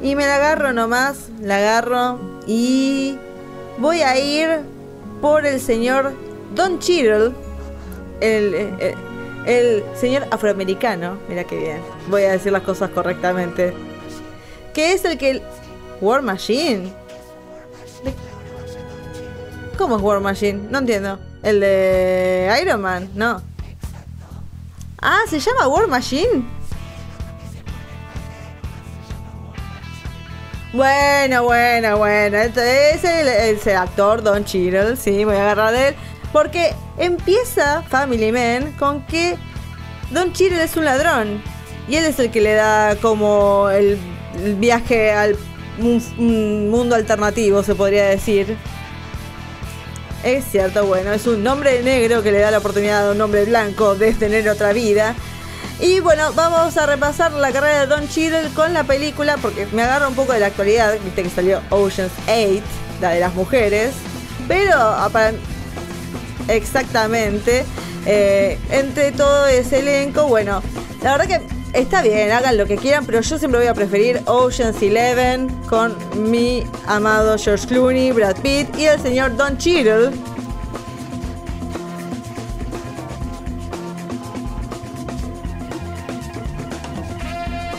Y 0.02 0.16
me 0.16 0.26
la 0.26 0.36
agarro 0.36 0.74
nomás, 0.74 1.30
la 1.42 1.56
agarro 1.58 2.20
y 2.46 3.18
voy 3.78 4.02
a 4.02 4.20
ir 4.20 4.60
por 5.22 5.46
el 5.46 5.62
señor 5.62 6.12
Don 6.56 6.80
Cheadle, 6.80 7.32
el, 8.20 8.54
eh, 8.54 8.74
eh, 8.80 8.96
el 9.46 9.84
señor 9.98 10.26
afroamericano, 10.32 11.18
mira 11.30 11.46
qué 11.46 11.58
bien, 11.58 11.82
voy 12.10 12.24
a 12.24 12.32
decir 12.32 12.52
las 12.52 12.64
cosas 12.64 12.90
correctamente, 12.90 13.74
que 14.74 14.92
es 14.92 15.06
el 15.06 15.18
que... 15.18 15.42
War 16.02 16.22
Machine. 16.22 16.94
¿De- 18.04 18.14
¿Cómo 19.78 19.96
es 19.96 20.02
War 20.02 20.20
Machine? 20.20 20.68
No 20.70 20.80
entiendo. 20.80 21.18
¿El 21.44 21.60
de 21.60 22.60
Iron 22.62 22.82
Man? 22.82 23.10
No. 23.16 23.42
Ah, 25.02 25.22
¿se 25.30 25.40
llama 25.40 25.68
War 25.68 25.88
Machine? 25.88 26.44
Bueno, 30.74 31.44
bueno, 31.44 31.98
bueno. 31.98 32.38
Este 32.38 32.94
es 32.94 33.04
el, 33.04 33.28
el 33.28 33.76
actor 33.76 34.22
Don 34.22 34.44
Cheadle, 34.44 34.96
sí, 34.96 35.24
voy 35.24 35.36
a 35.36 35.42
agarrar 35.42 35.74
de 35.74 35.88
él. 35.90 35.96
Porque 36.32 36.76
empieza 36.98 37.82
Family 37.84 38.32
Man 38.32 38.74
con 38.78 39.02
que 39.08 39.38
Don 40.12 40.34
Cheadle 40.34 40.64
es 40.64 40.76
un 40.76 40.86
ladrón. 40.86 41.42
Y 41.88 41.96
él 41.96 42.06
es 42.06 42.20
el 42.20 42.30
que 42.30 42.42
le 42.42 42.54
da 42.54 42.96
como 42.98 43.70
el, 43.70 43.98
viaje 44.60 45.12
al 45.12 45.36
un 45.80 46.70
mundo 46.70 46.96
alternativo, 46.96 47.64
se 47.64 47.74
podría 47.74 48.06
decir. 48.06 48.58
Es 50.24 50.46
cierto, 50.52 50.86
bueno, 50.86 51.14
es 51.14 51.28
un 51.28 51.46
hombre 51.48 51.82
negro 51.82 52.22
que 52.22 52.32
le 52.32 52.40
da 52.40 52.52
la 52.52 52.58
oportunidad 52.58 53.08
a 53.08 53.12
un 53.12 53.22
hombre 53.22 53.46
blanco 53.46 53.96
de 53.96 54.14
tener 54.14 54.50
otra 54.50 54.74
vida. 54.74 55.16
Y 55.80 56.02
bueno, 56.02 56.34
vamos 56.34 56.76
a 56.76 56.86
repasar 56.86 57.32
la 57.32 57.54
carrera 57.54 57.82
de 57.82 57.88
Don 57.88 58.08
Cheadle 58.10 58.50
con 58.54 58.74
la 58.74 58.84
película, 58.84 59.38
porque 59.38 59.66
me 59.72 59.82
agarra 59.82 60.10
un 60.10 60.16
poco 60.16 60.34
de 60.34 60.42
la 60.42 60.48
actualidad, 60.48 60.98
viste 61.06 61.24
que 61.24 61.30
salió 61.30 61.62
Ocean's 61.70 62.12
8, 62.28 62.62
la 63.00 63.12
de 63.12 63.22
las 63.22 63.34
mujeres, 63.34 63.94
pero 64.46 64.76
exactamente, 66.50 67.64
eh, 68.06 68.58
entre 68.72 69.14
todo 69.14 69.48
ese 69.48 69.80
elenco, 69.80 70.28
bueno, 70.28 70.62
la 71.02 71.16
verdad 71.16 71.28
que 71.28 71.59
está 71.74 72.02
bien, 72.02 72.32
hagan 72.32 72.58
lo 72.58 72.66
que 72.66 72.78
quieran, 72.78 73.06
pero 73.06 73.22
yo 73.22 73.38
siempre 73.38 73.60
voy 73.60 73.68
a 73.68 73.74
preferir 73.74 74.22
Ocean's 74.26 74.76
11 74.76 75.48
con 75.68 75.96
mi 76.30 76.64
amado 76.88 77.38
George 77.38 77.68
Clooney, 77.68 78.12
Brad 78.12 78.38
Pitt 78.38 78.76
y 78.78 78.86
el 78.86 79.00
señor 79.00 79.36
Don 79.36 79.58
Cheadle. 79.58 80.12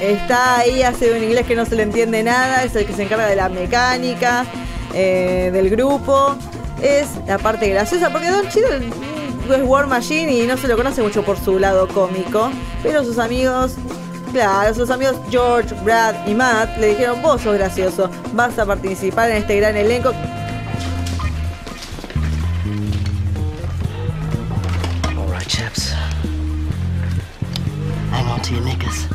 Está 0.01 0.59
ahí, 0.59 0.83
hace 0.83 1.13
un 1.13 1.23
inglés 1.23 1.47
que 1.47 1.55
no 1.55 1.67
se 1.67 1.77
le 1.77 1.83
entiende 1.83 2.23
nada, 2.23 2.65
es 2.65 2.75
el 2.75 2.87
que 2.87 2.95
se 2.95 3.03
encarga 3.03 3.27
de 3.27 3.37
la 3.37 3.49
mecánica 3.49 4.47
eh, 4.95 5.51
del 5.53 5.69
grupo. 5.69 6.37
Es 6.83 7.09
la 7.27 7.37
parte 7.37 7.69
graciosa, 7.69 8.11
porque 8.11 8.31
Don 8.31 8.49
Cheadle 8.49 8.89
es 9.55 9.63
War 9.65 9.87
Machine 9.87 10.33
y 10.33 10.47
no 10.47 10.57
se 10.57 10.69
lo 10.69 10.77
conoce 10.77 11.03
mucho 11.03 11.25
por 11.25 11.39
su 11.39 11.59
lado 11.59 11.89
cómico, 11.89 12.51
pero 12.83 13.05
sus 13.05 13.19
amigos, 13.19 13.75
claro, 14.33 14.75
sus 14.75 14.91
amigos 14.91 15.17
George, 15.31 15.75
Brad 15.85 16.27
y 16.27 16.35
Matt 16.35 16.77
le 16.79 16.89
dijeron, 16.89 17.21
vos 17.23 17.41
sos 17.41 17.55
gracioso, 17.55 18.11
vas 18.33 18.59
a 18.59 18.67
participar 18.67 19.31
en 19.31 19.39
este 19.39 19.57
gran 19.57 19.77
elenco. 19.77 20.11
All 25.17 25.27
right, 25.27 25.47
chaps. 25.49 25.93
Hang 28.11 28.27
on 28.27 28.41
to 28.43 28.55
your 28.55 28.65
knickers. 28.65 29.07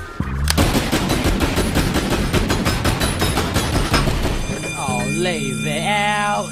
Oh, 4.78 5.06
leave 5.17 5.65
it 5.65 5.84
out. 5.88 6.50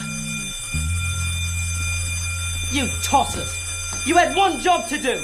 You 2.72 2.88
tossers! 3.04 3.63
You 4.06 4.18
had 4.18 4.36
one 4.36 4.60
job 4.60 4.90
to 4.90 4.98
do! 4.98 5.22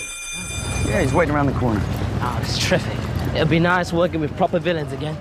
Yeah, 0.87 1.01
he's 1.01 1.13
waiting 1.13 1.35
around 1.35 1.47
the 1.47 1.59
corner. 1.59 1.81
Oh, 2.21 2.39
it's 2.41 2.57
terrific. 2.57 2.97
It'll 3.35 3.45
be 3.45 3.59
nice 3.59 3.91
working 3.91 4.21
with 4.21 4.35
proper 4.37 4.57
villains 4.57 4.93
again. 4.93 5.17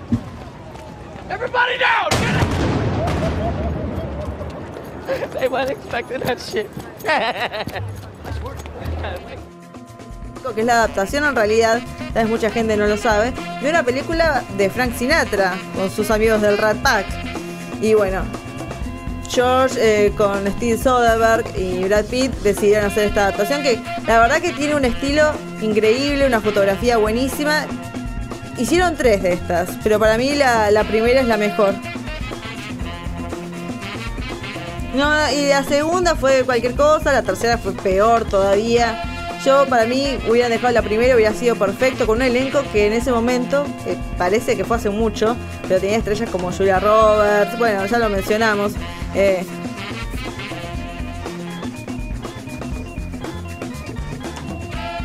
Everybody 1.29 1.77
down! 1.77 2.09
they 5.33 5.49
weren't 5.49 5.71
expecting 5.71 6.21
that 6.21 6.39
shit. 6.39 6.69
que 10.53 10.61
es 10.61 10.65
la 10.65 10.73
adaptación 10.73 11.25
en 11.25 11.35
realidad, 11.35 11.81
tal 12.13 12.23
vez 12.23 12.29
mucha 12.29 12.49
gente 12.49 12.75
no 12.77 12.87
lo 12.87 12.97
sabe, 12.97 13.33
de 13.61 13.69
una 13.69 13.83
película 13.83 14.43
de 14.57 14.69
Frank 14.69 14.95
Sinatra 14.95 15.53
con 15.75 15.91
sus 15.91 16.09
amigos 16.09 16.41
del 16.41 16.57
Rat 16.57 16.77
Pack. 16.77 17.05
Y 17.81 17.93
bueno, 17.93 18.23
George 19.29 19.77
eh, 19.79 20.11
con 20.17 20.47
Steve 20.53 20.77
Soderbergh 20.77 21.45
y 21.55 21.83
Brad 21.83 22.05
Pitt 22.05 22.31
decidieron 22.41 22.85
hacer 22.85 23.09
esta 23.09 23.27
adaptación 23.27 23.61
que 23.61 23.79
la 24.07 24.19
verdad 24.19 24.41
que 24.41 24.51
tiene 24.53 24.75
un 24.75 24.85
estilo 24.85 25.31
increíble, 25.61 26.25
una 26.25 26.41
fotografía 26.41 26.97
buenísima. 26.97 27.67
Hicieron 28.57 28.95
tres 28.95 29.21
de 29.21 29.33
estas, 29.33 29.69
pero 29.83 29.99
para 29.99 30.17
mí 30.17 30.33
la, 30.35 30.83
primera 30.89 31.21
es 31.21 31.27
la 31.27 31.37
mejor. 31.37 31.75
No, 34.95 35.31
y 35.31 35.47
la 35.47 35.63
segunda 35.63 36.15
fue 36.15 36.43
cualquier 36.43 36.75
cosa, 36.75 37.13
la 37.13 37.21
tercera 37.21 37.57
fue 37.57 37.73
peor 37.73 38.25
todavía. 38.25 39.03
Yo, 39.45 39.65
para 39.67 39.85
mí, 39.85 40.17
hubieran 40.27 40.51
dejado 40.51 40.73
la 40.73 40.81
primera, 40.81 41.15
hubiera 41.15 41.33
sido 41.33 41.55
perfecto 41.55 42.05
con 42.05 42.17
un 42.17 42.23
elenco 42.23 42.61
que 42.73 42.87
en 42.87 42.93
ese 42.93 43.11
momento, 43.11 43.65
que 43.85 43.95
parece 44.17 44.57
que 44.57 44.65
fue 44.65 44.75
hace 44.75 44.89
mucho, 44.89 45.37
pero 45.67 45.79
tenía 45.79 45.97
estrellas 45.97 46.29
como 46.29 46.51
Julia 46.51 46.79
Roberts, 46.79 47.57
bueno, 47.57 47.85
ya 47.85 47.99
lo 47.99 48.09
mencionamos. 48.09 48.73
Eh, 49.15 49.45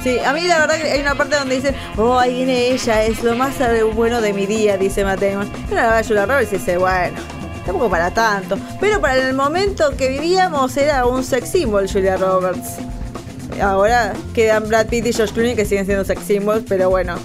Sí, 0.05 0.19
a 0.19 0.35
mí 0.35 0.43
la 0.43 0.59
verdad 0.59 0.77
que 0.77 0.83
hay 0.83 1.01
una 1.01 1.15
parte 1.15 1.35
donde 1.35 1.55
dicen, 1.55 1.75
oh, 1.97 2.19
ahí 2.19 2.35
viene 2.45 2.73
ella, 2.73 3.05
es 3.05 3.25
lo 3.25 3.35
más 3.37 3.55
bueno 3.95 4.21
de 4.21 4.35
mi 4.35 4.45
día, 4.45 4.77
dice 4.77 5.03
Matt 5.03 5.21
Damon. 5.21 5.51
Pero 5.67 5.77
la 5.81 5.87
verdad 5.87 6.05
Julia 6.07 6.27
Roberts 6.27 6.51
dice, 6.51 6.77
bueno, 6.77 7.17
tampoco 7.65 7.89
para 7.89 8.13
tanto. 8.13 8.59
Pero 8.81 9.01
para 9.01 9.27
el 9.27 9.33
momento 9.33 9.97
que 9.97 10.11
vivíamos 10.11 10.77
era 10.77 11.07
un 11.07 11.25
sex 11.25 11.49
symbol 11.49 11.89
Julia 11.91 12.19
Roberts. 12.19 12.77
Ahora 13.63 14.13
quedan 14.35 14.69
Brad 14.69 14.89
Pitt 14.89 15.07
y 15.07 15.13
Josh 15.15 15.33
Clooney 15.33 15.57
que 15.57 15.65
siguen 15.65 15.87
siendo 15.87 16.05
sex 16.05 16.23
symbols, 16.23 16.65
pero 16.69 16.91
bueno. 16.91 17.17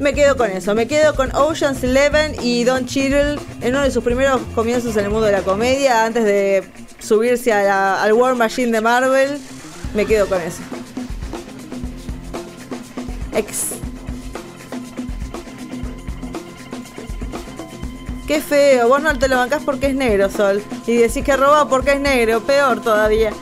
Me 0.00 0.14
quedo 0.14 0.36
con 0.36 0.48
eso, 0.50 0.74
me 0.74 0.86
quedo 0.86 1.14
con 1.16 1.34
Ocean's 1.34 1.82
Eleven 1.82 2.36
y 2.40 2.62
Don 2.64 2.86
Cheadle 2.86 3.36
en 3.60 3.74
uno 3.74 3.82
de 3.82 3.90
sus 3.90 4.04
primeros 4.04 4.40
comienzos 4.54 4.96
en 4.96 5.04
el 5.06 5.10
mundo 5.10 5.26
de 5.26 5.32
la 5.32 5.42
comedia, 5.42 6.04
antes 6.04 6.24
de 6.24 6.62
subirse 7.00 7.52
a 7.52 7.62
la- 7.64 8.02
al 8.02 8.12
War 8.12 8.36
Machine 8.36 8.70
de 8.70 8.80
Marvel. 8.80 9.40
Me 9.94 10.06
quedo 10.06 10.28
con 10.28 10.40
eso. 10.40 10.60
Ex. 13.34 13.70
Qué 18.28 18.40
feo, 18.40 18.88
vos 18.88 19.02
no 19.02 19.18
te 19.18 19.26
lo 19.26 19.36
bancás 19.36 19.62
porque 19.64 19.86
es 19.86 19.94
negro, 19.94 20.30
Sol. 20.30 20.62
Y 20.86 20.96
decís 20.96 21.24
que 21.24 21.36
roba 21.36 21.68
porque 21.68 21.92
es 21.92 22.00
negro, 22.00 22.40
peor 22.42 22.80
todavía. 22.82 23.32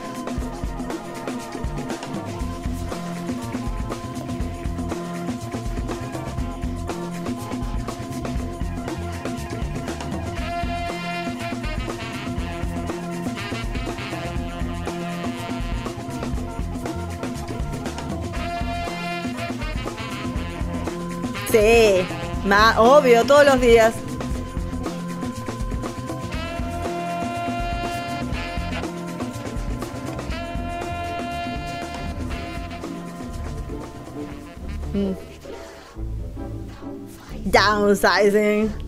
Sí, 21.59 22.05
ma, 22.45 22.79
obvio, 22.79 23.25
todos 23.25 23.43
los 23.43 23.59
días. 23.59 23.95
Mm. 34.93 35.13
Downsizing. 37.45 38.86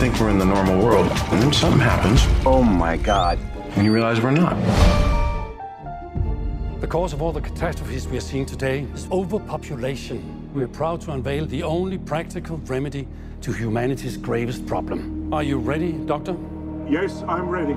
Think 0.00 0.18
we're 0.18 0.30
in 0.30 0.38
the 0.38 0.46
normal 0.46 0.82
world, 0.82 1.06
and 1.30 1.42
then 1.42 1.52
something 1.52 1.78
happens. 1.78 2.22
Oh 2.46 2.62
my 2.62 2.96
god. 2.96 3.38
And 3.76 3.84
you 3.84 3.92
realize 3.92 4.18
we're 4.18 4.30
not. 4.30 4.56
The 6.80 6.86
cause 6.86 7.12
of 7.12 7.20
all 7.20 7.32
the 7.32 7.42
catastrophes 7.42 8.08
we 8.08 8.16
are 8.16 8.22
seeing 8.22 8.46
today 8.46 8.86
is 8.94 9.06
overpopulation. 9.12 10.50
We 10.54 10.64
are 10.64 10.68
proud 10.68 11.02
to 11.02 11.12
unveil 11.12 11.44
the 11.44 11.62
only 11.64 11.98
practical 11.98 12.56
remedy 12.64 13.06
to 13.42 13.52
humanity's 13.52 14.16
gravest 14.16 14.64
problem. 14.64 15.34
Are 15.34 15.42
you 15.42 15.58
ready, 15.58 15.92
Doctor? 15.92 16.34
Yes, 16.88 17.22
I'm 17.28 17.50
ready. 17.50 17.74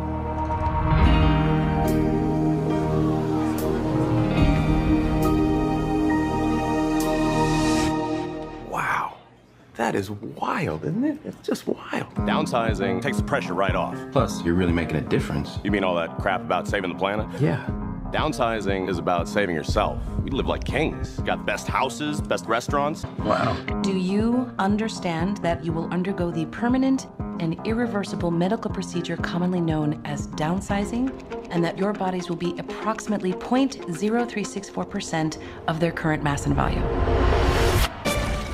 That 9.76 9.96
is 9.96 10.12
wild, 10.12 10.84
isn't 10.84 11.04
it? 11.04 11.18
It's 11.26 11.48
just 11.48 11.68
wild. 11.68 12.14
Downsizing 12.16 13.02
takes 13.02 13.18
the 13.18 13.24
pressure 13.24 13.56
right 13.56 13.76
off. 13.76 13.98
Plus, 14.12 14.44
you're 14.44 14.54
really 14.54 14.72
making 14.72 14.98
a 14.98 15.02
difference. 15.02 15.58
You 15.64 15.72
mean 15.72 15.84
all 15.84 15.96
that 15.96 16.20
crap 16.20 16.42
about 16.42 16.68
saving 16.68 16.92
the 16.92 16.98
planet? 16.98 17.28
Yeah. 17.42 17.66
Downsizing 18.12 18.88
is 18.88 19.00
about 19.00 19.28
saving 19.28 19.56
yourself. 19.56 19.98
We 20.24 20.30
live 20.30 20.46
like 20.46 20.64
kings. 20.64 21.20
Got 21.22 21.40
the 21.40 21.46
best 21.46 21.68
houses, 21.68 22.22
best 22.22 22.46
restaurants. 22.46 23.04
Wow. 23.20 23.58
Do 23.82 23.98
you 23.98 24.54
understand 24.60 25.38
that 25.38 25.66
you 25.66 25.74
will 25.74 25.92
undergo 25.92 26.30
the 26.30 26.46
permanent 26.46 27.08
and 27.40 27.60
irreversible 27.66 28.30
medical 28.30 28.70
procedure 28.70 29.18
commonly 29.18 29.60
known 29.60 30.00
as 30.06 30.28
downsizing, 30.28 31.12
and 31.50 31.66
that 31.66 31.80
your 31.80 31.94
bodies 31.94 32.30
will 32.30 32.36
be 32.36 32.56
approximately 32.60 33.34
0.0364% 33.34 35.40
of 35.68 35.80
their 35.80 35.92
current 35.92 36.22
mass 36.22 36.46
and 36.46 36.56
volume? 36.56 36.84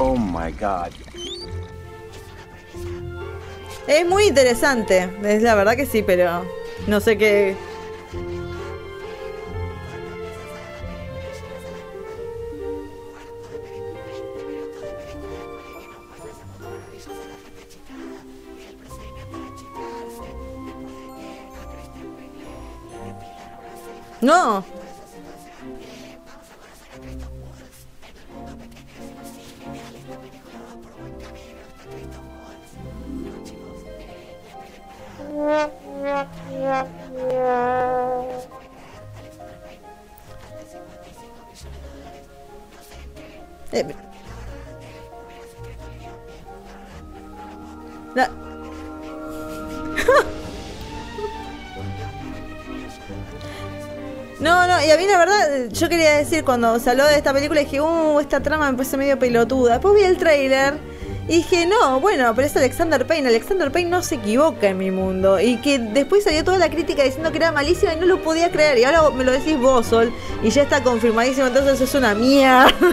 Oh 0.02 0.16
my 0.16 0.52
god. 0.52 0.94
Es 3.90 4.06
muy 4.06 4.26
interesante, 4.26 5.10
es 5.24 5.42
la 5.42 5.56
verdad 5.56 5.76
que 5.76 5.88
sí, 5.88 6.04
pero 6.04 6.46
no 6.86 7.00
sé 7.00 7.18
qué. 7.18 7.56
No. 24.22 24.64
Quería 55.90 56.18
decir, 56.18 56.46
cuando 56.46 56.80
se 56.80 56.92
habló 56.92 57.06
de 57.06 57.16
esta 57.16 57.34
película, 57.34 57.60
dije, 57.60 57.82
uh, 57.82 58.20
esta 58.20 58.40
trama 58.42 58.72
me 58.72 58.78
parece 58.78 58.96
medio 58.96 59.20
pelotuda. 59.20 59.74
Después 59.74 59.96
vi 59.96 60.04
el 60.04 60.18
tráiler 60.18 60.76
y 61.28 61.38
dije, 61.38 61.66
no, 61.66 62.00
bueno, 62.00 62.34
pero 62.36 62.48
es 62.48 62.56
Alexander 62.56 63.06
Payne. 63.06 63.28
Alexander 63.30 63.72
Payne 63.72 63.90
no 63.90 64.02
se 64.02 64.16
equivoca 64.16 64.68
en 64.70 64.78
mi 64.78 64.90
mundo. 64.90 65.40
Y 65.40 65.58
que 65.58 65.78
después 65.78 66.24
salió 66.24 66.44
toda 66.44 66.58
la 66.58 66.70
crítica 66.70 67.04
diciendo 67.04 67.32
que 67.32 67.38
era 67.38 67.52
malísima 67.52 67.94
y 67.94 67.98
no 67.98 68.06
lo 68.06 68.22
podía 68.22 68.50
creer. 68.52 68.78
Y 68.78 68.84
ahora 68.84 69.10
me 69.12 69.24
lo 69.24 69.32
decís 69.32 69.58
vos, 69.60 69.86
Sol, 69.88 70.12
y 70.44 70.50
ya 70.50 70.64
está 70.64 70.82
confirmadísimo, 70.82 71.48
entonces 71.48 71.82
es 71.82 71.94
una 71.94 72.16
mierda. 72.16 72.74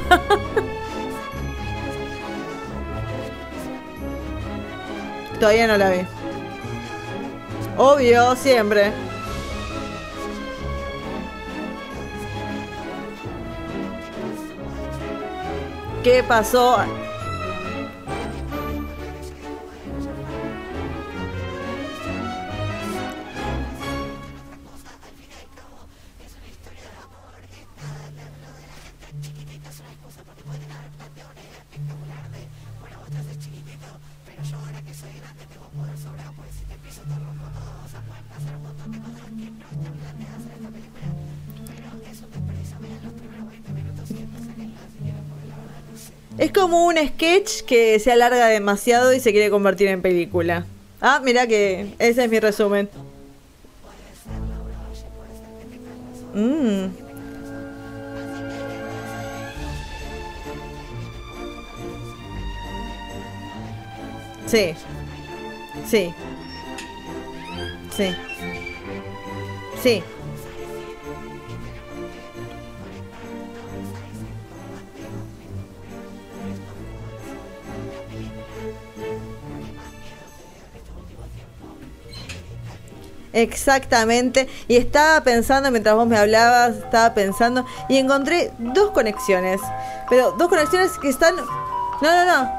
Todavía 5.40 5.66
no 5.66 5.76
la 5.76 5.90
vi. 5.90 6.00
Obvio, 7.76 8.36
siempre. 8.36 9.05
¿Qué 16.06 16.22
pasó? 16.22 16.78
Que 47.66 47.98
se 47.98 48.12
alarga 48.12 48.46
demasiado 48.48 49.12
y 49.12 49.20
se 49.20 49.32
quiere 49.32 49.50
convertir 49.50 49.88
en 49.88 50.02
película. 50.02 50.66
Ah, 51.00 51.20
mira 51.24 51.46
que 51.46 51.94
ese 51.98 52.24
es 52.24 52.30
mi 52.30 52.40
resumen. 52.40 52.88
Mm. 56.34 56.86
Sí. 64.46 64.74
Sí. 65.86 66.14
Sí. 67.96 68.14
Sí. 69.82 70.02
Exactamente. 83.36 84.48
Y 84.66 84.76
estaba 84.76 85.20
pensando, 85.22 85.70
mientras 85.70 85.94
vos 85.94 86.06
me 86.06 86.16
hablabas, 86.16 86.76
estaba 86.76 87.12
pensando 87.12 87.66
y 87.86 87.98
encontré 87.98 88.50
dos 88.56 88.92
conexiones. 88.92 89.60
Pero 90.08 90.32
dos 90.32 90.48
conexiones 90.48 90.92
que 90.98 91.10
están... 91.10 91.36
No, 91.36 91.44
no, 92.00 92.24
no. 92.24 92.50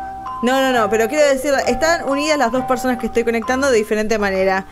No, 0.43 0.61
no, 0.61 0.71
no. 0.71 0.87
Pero 0.91 1.07
quiero 1.07 1.25
decir, 1.25 1.51
están 1.65 2.07
unidas 2.07 2.37
las 2.37 2.51
dos 2.51 2.63
personas 2.65 2.99
que 2.99 3.07
estoy 3.07 3.23
conectando 3.23 3.71
de 3.71 3.77
diferente 3.77 4.19
manera. 4.19 4.67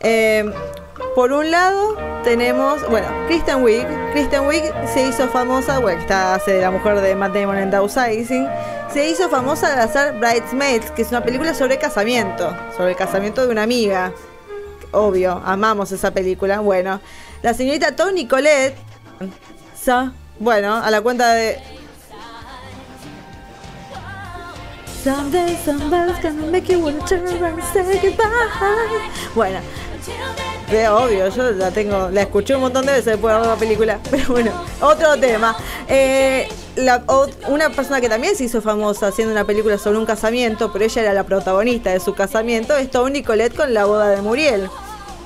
Eh, 0.00 0.50
por 1.14 1.32
un 1.32 1.50
lado 1.50 1.98
tenemos, 2.24 2.88
bueno, 2.88 3.08
Kristen 3.26 3.62
Wiig. 3.62 3.86
Kristen 4.12 4.46
Wiig 4.46 4.64
se 4.94 5.06
hizo 5.06 5.28
famosa, 5.28 5.80
bueno, 5.80 6.00
está 6.00 6.34
hace 6.34 6.62
la 6.62 6.70
mujer 6.70 6.98
de 7.02 7.14
Matt 7.14 7.34
Damon 7.34 7.58
en 7.58 7.70
Downsizing. 7.70 8.48
Se 8.90 9.06
hizo 9.06 9.28
famosa 9.28 9.74
de 9.74 9.82
hacer 9.82 10.14
Bridesmaids, 10.14 10.90
que 10.92 11.02
es 11.02 11.10
una 11.10 11.22
película 11.22 11.52
sobre 11.52 11.78
casamiento, 11.78 12.56
sobre 12.74 12.92
el 12.92 12.96
casamiento 12.96 13.44
de 13.44 13.52
una 13.52 13.64
amiga 13.64 14.14
obvio, 14.92 15.42
amamos 15.44 15.90
esa 15.92 16.10
película. 16.12 16.60
Bueno, 16.60 17.00
la 17.42 17.52
señorita 17.54 17.94
Toni 17.96 18.26
Collette, 18.26 18.76
sa- 19.80 20.12
bueno, 20.38 20.76
a 20.76 20.90
la 20.90 21.00
cuenta 21.00 21.32
de... 21.34 21.58
Bueno, 29.34 29.58
de 30.70 30.88
obvio, 30.88 31.28
yo 31.28 31.50
la 31.52 31.70
tengo, 31.72 32.08
la 32.10 32.22
escuché 32.22 32.54
un 32.54 32.60
montón 32.62 32.86
de 32.86 32.92
veces 32.92 33.06
después 33.06 33.34
de 33.34 33.46
la 33.46 33.56
película. 33.56 33.98
Pero 34.10 34.28
bueno, 34.28 34.52
otro 34.80 35.16
tema. 35.18 35.56
Eh, 35.88 36.48
la- 36.76 37.02
una 37.48 37.70
persona 37.70 38.00
que 38.00 38.08
también 38.08 38.36
se 38.36 38.44
hizo 38.44 38.62
famosa 38.62 39.08
haciendo 39.08 39.32
una 39.32 39.44
película 39.44 39.76
sobre 39.76 39.98
un 39.98 40.06
casamiento, 40.06 40.72
pero 40.72 40.84
ella 40.84 41.02
era 41.02 41.12
la 41.12 41.24
protagonista 41.24 41.90
de 41.90 41.98
su 42.00 42.14
casamiento, 42.14 42.76
es 42.76 42.88
Toni 42.90 43.22
Collette 43.24 43.56
con 43.56 43.74
la 43.74 43.84
boda 43.86 44.08
de 44.08 44.22
Muriel. 44.22 44.70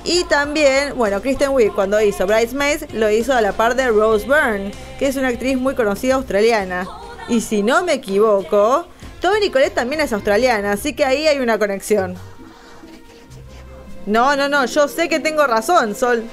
Y 0.07 0.23
también, 0.23 0.97
bueno, 0.97 1.21
Kristen 1.21 1.49
Wiig 1.49 1.73
cuando 1.73 1.99
hizo 1.99 2.25
Bridesmaids 2.25 2.93
lo 2.93 3.11
hizo 3.11 3.33
a 3.33 3.41
la 3.41 3.51
par 3.51 3.75
de 3.75 3.89
Rose 3.89 4.25
Byrne, 4.25 4.71
que 4.97 5.07
es 5.07 5.17
una 5.17 5.27
actriz 5.27 5.57
muy 5.57 5.75
conocida 5.75 6.15
australiana. 6.15 6.87
Y 7.27 7.41
si 7.41 7.61
no 7.61 7.83
me 7.83 7.95
equivoco, 7.95 8.87
Toni 9.19 9.49
Collette 9.49 9.75
también 9.75 9.99
es 9.99 10.13
australiana, 10.13 10.71
así 10.71 10.93
que 10.93 11.03
ahí 11.03 11.27
hay 11.27 11.39
una 11.39 11.59
conexión. 11.59 12.15
No, 14.05 14.37
no, 14.37 14.47
no, 14.47 14.63
yo 14.65 14.87
sé 14.87 15.09
que 15.09 15.19
tengo 15.19 15.45
razón, 15.45 15.93
Sol. 15.93 16.23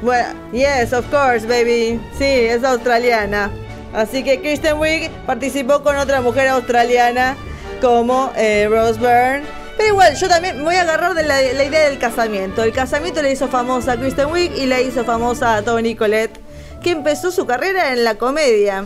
Bueno, 0.00 0.28
yes, 0.52 0.92
of 0.92 1.10
course, 1.10 1.44
baby. 1.44 2.00
Sí, 2.16 2.24
es 2.24 2.62
australiana. 2.62 3.50
Así 3.92 4.22
que 4.22 4.40
Kristen 4.40 4.78
Wiig 4.78 5.10
participó 5.26 5.82
con 5.82 5.96
otra 5.96 6.20
mujer 6.20 6.46
australiana 6.46 7.36
como 7.80 8.32
eh, 8.36 8.66
Rose 8.70 8.98
Byrne. 8.98 9.42
Pero 9.76 9.88
igual, 9.88 10.14
yo 10.14 10.28
también 10.28 10.58
me 10.58 10.62
voy 10.64 10.76
a 10.76 10.82
agarrar 10.82 11.14
de 11.14 11.24
la, 11.24 11.42
idea 11.42 11.88
del 11.88 11.98
casamiento. 11.98 12.62
El 12.62 12.72
casamiento 12.72 13.22
le 13.22 13.32
hizo 13.32 13.48
famosa 13.48 13.92
a 13.92 13.96
Kristen 13.96 14.30
Wiig 14.30 14.52
y 14.56 14.66
le 14.66 14.82
hizo 14.82 15.04
famosa 15.04 15.56
a 15.56 15.62
Toni 15.62 15.96
Collette, 15.96 16.38
que 16.82 16.90
empezó 16.90 17.30
su 17.30 17.46
carrera 17.46 17.92
en 17.92 18.04
la 18.04 18.16
comedia. 18.16 18.84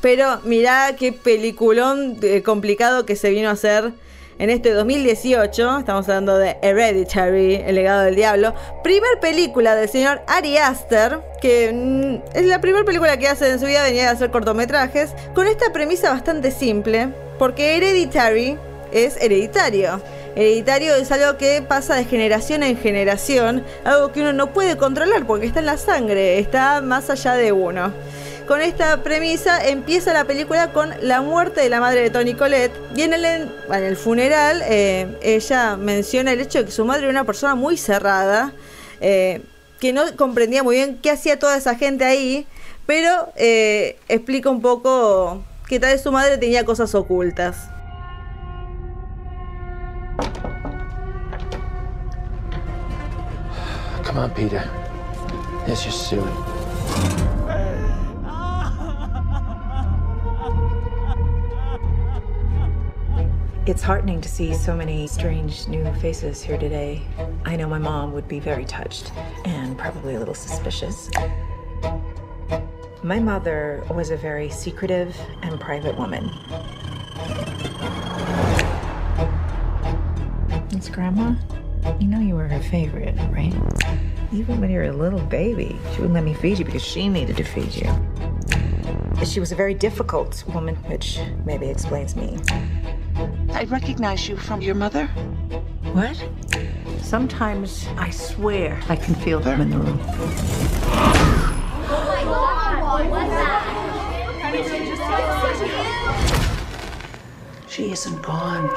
Pero 0.00 0.40
mirá 0.44 0.94
qué 0.96 1.12
peliculón 1.12 2.18
eh, 2.22 2.42
complicado 2.42 3.06
que 3.06 3.16
se 3.16 3.30
vino 3.30 3.48
a 3.48 3.52
hacer 3.52 3.92
en 4.38 4.50
este 4.50 4.72
2018. 4.72 5.78
Estamos 5.78 6.08
hablando 6.08 6.38
de 6.38 6.56
Hereditary, 6.62 7.56
El 7.56 7.74
legado 7.74 8.02
del 8.02 8.14
diablo. 8.14 8.54
Primer 8.82 9.20
película 9.20 9.74
del 9.74 9.88
señor 9.88 10.22
Ari 10.26 10.56
Aster, 10.58 11.20
que 11.40 11.72
mm, 11.72 12.36
es 12.36 12.46
la 12.46 12.60
primera 12.60 12.84
película 12.84 13.16
que 13.16 13.28
hace 13.28 13.50
en 13.50 13.60
su 13.60 13.66
vida, 13.66 13.82
venía 13.82 14.08
a 14.08 14.12
hacer 14.12 14.30
cortometrajes, 14.30 15.14
con 15.34 15.46
esta 15.46 15.72
premisa 15.72 16.10
bastante 16.10 16.50
simple, 16.50 17.08
porque 17.38 17.76
Hereditary 17.76 18.56
es 18.92 19.16
hereditario. 19.20 20.00
Hereditario 20.36 20.94
es 20.94 21.10
algo 21.10 21.36
que 21.36 21.62
pasa 21.62 21.96
de 21.96 22.04
generación 22.04 22.62
en 22.62 22.76
generación, 22.76 23.64
algo 23.84 24.12
que 24.12 24.20
uno 24.20 24.32
no 24.32 24.52
puede 24.52 24.76
controlar 24.76 25.26
porque 25.26 25.46
está 25.46 25.60
en 25.60 25.66
la 25.66 25.78
sangre, 25.78 26.38
está 26.38 26.80
más 26.80 27.10
allá 27.10 27.34
de 27.34 27.50
uno. 27.50 27.92
Con 28.48 28.62
esta 28.62 29.02
premisa 29.02 29.62
empieza 29.68 30.14
la 30.14 30.24
película 30.24 30.72
con 30.72 30.90
la 31.02 31.20
muerte 31.20 31.60
de 31.60 31.68
la 31.68 31.80
madre 31.80 32.00
de 32.00 32.08
Tony 32.08 32.32
Colette 32.32 32.74
y 32.96 33.02
en 33.02 33.12
el, 33.12 33.96
funeral 33.98 34.62
eh, 34.64 35.18
ella 35.20 35.76
menciona 35.76 36.32
el 36.32 36.40
hecho 36.40 36.60
de 36.60 36.64
que 36.64 36.70
su 36.70 36.86
madre 36.86 37.02
era 37.02 37.10
una 37.10 37.24
persona 37.24 37.54
muy 37.54 37.76
cerrada, 37.76 38.54
eh, 39.02 39.42
que 39.78 39.92
no 39.92 40.00
comprendía 40.16 40.62
muy 40.62 40.76
bien 40.76 40.98
qué 41.02 41.10
hacía 41.10 41.38
toda 41.38 41.58
esa 41.58 41.74
gente 41.74 42.06
ahí, 42.06 42.46
pero 42.86 43.30
eh, 43.36 43.98
explica 44.08 44.48
un 44.48 44.62
poco 44.62 45.44
que 45.68 45.78
tal 45.78 45.92
vez 45.92 46.02
su 46.02 46.10
madre 46.10 46.38
tenía 46.38 46.64
cosas 46.64 46.94
ocultas. 46.94 47.68
Come 54.06 54.20
on, 54.20 54.30
Peter. 54.30 54.64
It's 55.66 55.84
just. 55.84 56.14
It's 63.68 63.82
heartening 63.82 64.22
to 64.22 64.30
see 64.30 64.54
so 64.54 64.74
many 64.74 65.06
strange 65.06 65.68
new 65.68 65.84
faces 65.96 66.40
here 66.40 66.56
today. 66.56 67.02
I 67.44 67.54
know 67.54 67.68
my 67.68 67.76
mom 67.78 68.14
would 68.14 68.26
be 68.26 68.40
very 68.40 68.64
touched 68.64 69.12
and 69.44 69.76
probably 69.76 70.14
a 70.14 70.18
little 70.18 70.32
suspicious. 70.32 71.10
My 73.02 73.18
mother 73.18 73.84
was 73.90 74.08
a 74.08 74.16
very 74.16 74.48
secretive 74.48 75.14
and 75.42 75.60
private 75.60 75.98
woman. 75.98 76.30
It's 80.70 80.88
Grandma. 80.88 81.34
You 82.00 82.08
know 82.08 82.20
you 82.20 82.36
were 82.36 82.48
her 82.48 82.62
favorite, 82.62 83.16
right? 83.30 83.52
Even 84.32 84.62
when 84.62 84.70
you 84.70 84.78
were 84.78 84.84
a 84.84 84.92
little 84.92 85.20
baby, 85.20 85.78
she 85.92 86.00
wouldn't 86.00 86.14
let 86.14 86.24
me 86.24 86.32
feed 86.32 86.58
you 86.58 86.64
because 86.64 86.82
she 86.82 87.06
needed 87.06 87.36
to 87.36 87.44
feed 87.44 87.74
you. 87.74 89.26
She 89.26 89.40
was 89.40 89.52
a 89.52 89.56
very 89.56 89.74
difficult 89.74 90.42
woman, 90.54 90.74
which 90.86 91.18
maybe 91.44 91.66
explains 91.66 92.16
me. 92.16 92.38
I 93.50 93.64
recognize 93.64 94.28
you 94.28 94.36
from 94.36 94.60
your 94.60 94.74
mother. 94.74 95.06
What? 95.92 96.22
Sometimes 97.02 97.86
I 97.96 98.10
swear 98.10 98.80
I 98.88 98.96
can 98.96 99.14
feel 99.14 99.40
them 99.40 99.60
in 99.60 99.70
the 99.70 99.78
room. 99.78 99.98
She 107.68 107.92
isn't 107.92 108.22
gone. 108.22 108.70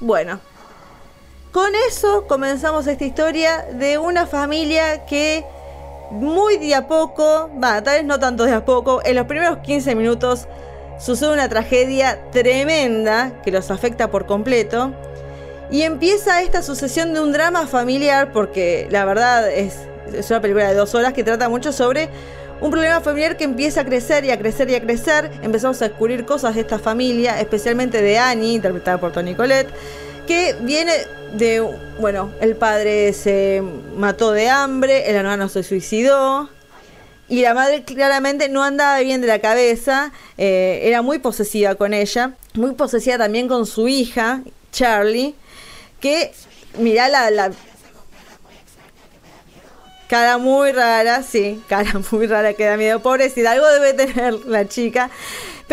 Bueno, 0.00 0.40
con 1.52 1.74
eso 1.74 2.26
comenzamos 2.26 2.86
esta 2.86 3.04
historia 3.04 3.62
de 3.72 3.98
una 3.98 4.26
familia 4.26 5.04
que 5.06 5.44
muy 6.10 6.56
de 6.58 6.74
a 6.74 6.86
poco, 6.86 7.50
va, 7.62 7.82
tal 7.82 7.98
vez 7.98 8.04
no 8.04 8.18
tanto 8.18 8.44
de 8.44 8.52
a 8.52 8.64
poco, 8.64 9.00
en 9.04 9.16
los 9.16 9.26
primeros 9.26 9.58
15 9.58 9.94
minutos 9.94 10.48
sucede 10.98 11.32
una 11.32 11.48
tragedia 11.48 12.18
tremenda 12.30 13.32
que 13.42 13.50
los 13.50 13.70
afecta 13.70 14.10
por 14.10 14.26
completo. 14.26 14.92
Y 15.70 15.82
empieza 15.82 16.42
esta 16.42 16.62
sucesión 16.62 17.12
de 17.12 17.20
un 17.20 17.32
drama 17.32 17.66
familiar, 17.66 18.32
porque 18.32 18.88
la 18.90 19.04
verdad 19.04 19.50
es, 19.50 19.76
es 20.12 20.30
una 20.30 20.40
película 20.40 20.68
de 20.68 20.74
dos 20.74 20.94
horas 20.94 21.12
que 21.12 21.22
trata 21.22 21.48
mucho 21.48 21.72
sobre 21.72 22.08
un 22.60 22.70
problema 22.70 23.00
familiar 23.00 23.36
que 23.36 23.44
empieza 23.44 23.82
a 23.82 23.84
crecer 23.84 24.24
y 24.24 24.30
a 24.30 24.38
crecer 24.38 24.70
y 24.70 24.74
a 24.74 24.80
crecer. 24.80 25.30
Empezamos 25.42 25.80
a 25.82 25.88
descubrir 25.88 26.24
cosas 26.24 26.54
de 26.54 26.62
esta 26.62 26.78
familia, 26.78 27.38
especialmente 27.38 28.00
de 28.02 28.18
Annie, 28.18 28.54
interpretada 28.54 28.98
por 28.98 29.12
Toni 29.12 29.34
Collette, 29.34 29.68
que 30.26 30.56
viene 30.62 30.92
de, 31.32 31.60
bueno, 32.00 32.32
el 32.40 32.56
padre 32.56 33.12
se 33.12 33.62
mató 33.96 34.32
de 34.32 34.48
hambre, 34.48 35.10
el 35.10 35.16
hermano 35.16 35.48
se 35.48 35.62
suicidó. 35.62 36.48
Y 37.28 37.42
la 37.42 37.52
madre 37.52 37.84
claramente 37.84 38.48
no 38.48 38.62
andaba 38.62 39.00
bien 39.00 39.20
de 39.20 39.26
la 39.26 39.38
cabeza, 39.38 40.12
eh, 40.38 40.80
era 40.84 41.02
muy 41.02 41.18
posesiva 41.18 41.74
con 41.74 41.92
ella, 41.92 42.32
muy 42.54 42.72
posesiva 42.72 43.18
también 43.18 43.48
con 43.48 43.66
su 43.66 43.86
hija, 43.86 44.40
Charlie, 44.72 45.34
que 46.00 46.32
mirá 46.78 47.08
la, 47.08 47.30
la 47.30 47.52
cara 50.08 50.38
muy 50.38 50.72
rara, 50.72 51.22
sí, 51.22 51.62
cara 51.68 51.92
muy 52.10 52.26
rara 52.26 52.54
que 52.54 52.64
da 52.64 52.76
miedo, 52.76 53.00
pobrecita, 53.00 53.52
algo 53.52 53.66
debe 53.68 53.94
tener 53.94 54.34
la 54.46 54.66
chica. 54.66 55.10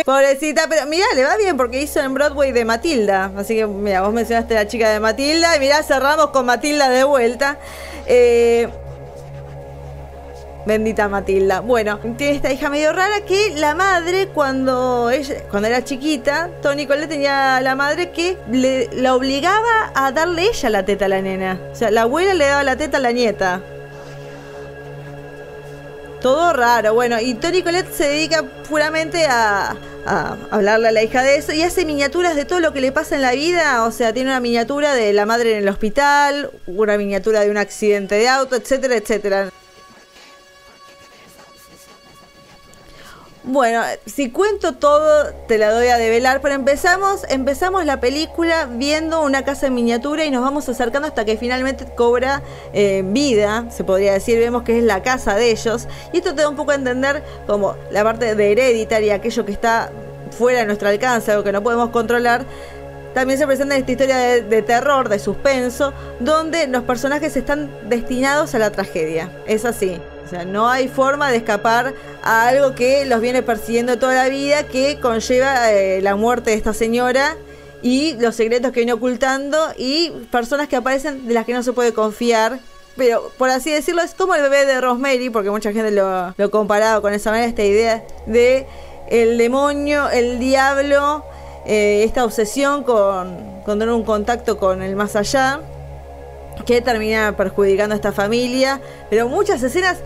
Pobrecita, 0.04 0.67
pero 0.67 0.86
mira, 0.88 1.06
le 1.15 1.24
va 1.24 1.38
bien 1.38 1.56
porque 1.56 1.82
hizo 1.82 2.02
en 2.02 2.13
Broadway 2.13 2.52
de 2.52 2.65
Matilda. 2.65 3.32
Así 3.38 3.56
que, 3.56 3.65
mira, 3.65 4.02
vos 4.02 4.13
mencionaste 4.13 4.54
la 4.54 4.67
chica 4.67 4.89
de 4.89 5.00
Matilda 5.00 5.56
y 5.56 5.60
mira, 5.62 5.82
cerramos 5.84 6.32
con 6.32 6.45
Matilda 6.45 6.89
de 6.89 7.06
vuelta. 7.06 7.58
Eh, 8.06 8.67
bendita 10.65 11.08
Matilda. 11.08 11.62
Bueno, 11.62 12.00
tiene 12.17 12.36
esta 12.36 12.52
hija 12.52 12.69
medio 12.69 12.91
rara 12.91 13.21
que 13.26 13.54
la 13.56 13.74
madre, 13.74 14.28
cuando 14.34 15.10
ella, 15.10 15.36
cuando 15.50 15.69
era 15.69 15.84
chiquita, 15.84 16.50
Tony 16.62 16.88
Cole 16.88 17.08
tenía 17.08 17.62
la 17.62 17.76
madre 17.76 18.12
que 18.12 18.38
le, 18.52 18.89
la 18.93 19.15
obligaba 19.15 19.93
a 19.95 20.12
darle 20.12 20.48
ella 20.50 20.69
la 20.69 20.84
teta 20.84 21.06
a 21.06 21.08
la 21.08 21.21
nena. 21.21 21.58
O 21.71 21.76
sea, 21.76 21.89
la 21.89 22.02
abuela 22.02 22.34
le 22.34 22.45
daba 22.45 22.63
la 22.63 22.76
teta 22.76 22.98
a 22.98 23.00
la 23.00 23.12
nieta. 23.12 23.62
Todo 26.26 26.54
raro, 26.54 26.96
bueno, 26.96 27.22
y 27.22 27.36
Tony 27.36 27.62
Colette 27.62 27.94
se 27.94 28.08
dedica 28.08 28.42
puramente 28.68 29.28
a, 29.28 29.76
a, 30.08 30.38
hablarle 30.50 30.88
a 30.88 30.92
la 30.92 31.04
hija 31.04 31.22
de 31.22 31.36
eso 31.36 31.54
y 31.54 31.62
hace 31.62 31.86
miniaturas 31.86 32.36
de 32.36 32.46
todo 32.46 32.60
lo 32.60 32.74
que 32.74 32.82
le 32.82 32.92
pasa 32.92 33.14
en 33.14 33.22
la 33.22 33.34
vida, 33.34 33.86
o 33.86 33.92
sea, 33.92 34.12
tiene 34.12 34.32
una 34.32 34.40
miniatura 34.40 34.96
de 34.96 35.14
la 35.14 35.28
madre 35.28 35.52
en 35.52 35.60
el 35.60 35.70
hospital, 35.70 36.50
una 36.66 36.98
miniatura 36.98 37.42
de 37.42 37.52
un 37.52 37.58
accidente 37.58 38.16
de 38.16 38.28
auto, 38.28 38.56
etcétera, 38.56 38.96
etcétera. 38.96 39.52
Bueno, 43.48 43.84
si 44.08 44.32
cuento 44.32 44.74
todo, 44.74 45.32
te 45.48 45.60
la 45.60 45.72
doy 45.72 45.88
a 45.89 45.98
develar, 45.98 46.41
pero 46.41 46.56
empezamos, 46.56 47.24
empezamos 47.30 47.86
la 47.86 48.00
película 48.00 48.66
viendo 48.66 49.22
una 49.22 49.46
casa 49.46 49.68
en 49.68 49.76
miniatura 49.76 50.26
y 50.26 50.32
nos 50.32 50.41
vamos 50.41 50.68
acercando 50.68 51.08
hasta 51.08 51.26
que 51.26 51.38
finalmente 51.38 51.86
cobra 51.86 52.41
eh, 52.74 53.04
vida, 53.06 53.70
se 53.70 53.84
podría 53.84 54.14
decir, 54.14 54.39
vemos 54.39 54.64
que 54.64 54.80
es 54.80 54.84
la 54.84 55.04
casa 55.04 55.36
de 55.36 55.52
ellos. 55.52 55.88
Y 56.12 56.18
esto 56.18 56.34
te 56.34 56.41
da 56.41 56.50
un 56.50 56.56
poco 56.56 56.72
a 56.72 56.76
entender 56.76 57.22
como 57.46 57.76
la 57.91 58.04
parte 58.04 58.34
de 58.34 58.52
hereditaria, 58.52 59.14
aquello 59.14 59.46
que 59.46 59.52
está 59.52 59.91
fuera 60.32 60.62
de 60.62 60.66
nuestro 60.66 60.89
alcance, 60.89 61.30
algo 61.30 61.43
que 61.43 61.52
no 61.52 61.62
podemos 61.62 61.91
controlar. 61.91 62.46
También 63.14 63.38
se 63.38 63.46
presenta 63.46 63.78
esta 63.78 63.91
historia 63.91 64.18
de 64.18 64.62
terror, 64.64 65.08
de 65.08 65.20
suspenso, 65.20 65.93
donde 66.20 66.66
los 66.66 66.82
personajes 66.82 67.38
están 67.38 67.70
destinados 67.89 68.56
a 68.56 68.60
la 68.60 68.72
tragedia. 68.72 69.30
Es 69.46 69.66
así. 69.66 70.02
O 70.26 70.28
sea, 70.28 70.43
no 70.43 70.67
hay 70.67 70.88
forma 70.88 71.30
de 71.30 71.38
escapar 71.38 71.93
a 72.23 72.47
algo 72.47 72.73
que 72.73 73.05
los 73.05 73.21
viene 73.21 73.43
persiguiendo 73.43 73.99
toda 73.99 74.15
la 74.15 74.30
vida, 74.30 74.63
que 74.63 74.99
conlleva 74.99 75.71
eh, 75.71 76.01
la 76.01 76.15
muerte 76.15 76.49
de 76.49 76.57
esta 76.57 76.73
señora 76.73 77.38
y 77.84 78.13
los 78.13 78.36
secretos 78.36 78.71
que 78.71 78.80
viene 78.80 78.93
ocultando 78.93 79.57
y 79.78 80.09
personas 80.32 80.67
que 80.67 80.76
aparecen 80.76 81.28
de 81.28 81.34
las 81.36 81.45
que 81.45 81.53
no 81.53 81.61
se 81.61 81.73
puede 81.73 81.93
confiar. 81.93 82.59
Pero 82.97 83.32
por 83.38 83.51
así 83.51 83.71
decirlo, 83.71 84.01
es 84.01 84.15
como 84.15 84.34
el 84.34 84.41
bebé 84.41 84.65
de 84.65 84.82
Rosemary, 84.82 85.30
porque 85.30 85.51
mucha 85.51 85.71
gente 85.71 85.91
lo, 85.91 86.34
lo 86.36 86.49
comparado 86.49 87.03
con 87.03 87.13
esa 87.13 87.30
manera, 87.30 87.47
esta 87.47 87.63
idea 87.63 88.03
de 88.26 88.65
el 89.09 89.38
demonio, 89.38 90.09
el 90.09 90.39
diablo, 90.39 91.23
eh, 91.67 92.03
esta 92.03 92.26
obsesión 92.26 92.84
con, 92.84 93.61
con 93.63 93.78
tener 93.78 93.93
un 93.93 94.03
contacto 94.03 94.57
con 94.57 94.82
el 94.82 94.95
más 94.95 95.15
allá 95.15 95.61
que 96.66 96.82
termina 96.82 97.36
perjudicando 97.36 97.93
a 97.93 97.97
esta 97.97 98.12
familia. 98.12 98.82
Pero 99.10 99.28
muchas 99.28 99.62
escenas, 99.64 99.97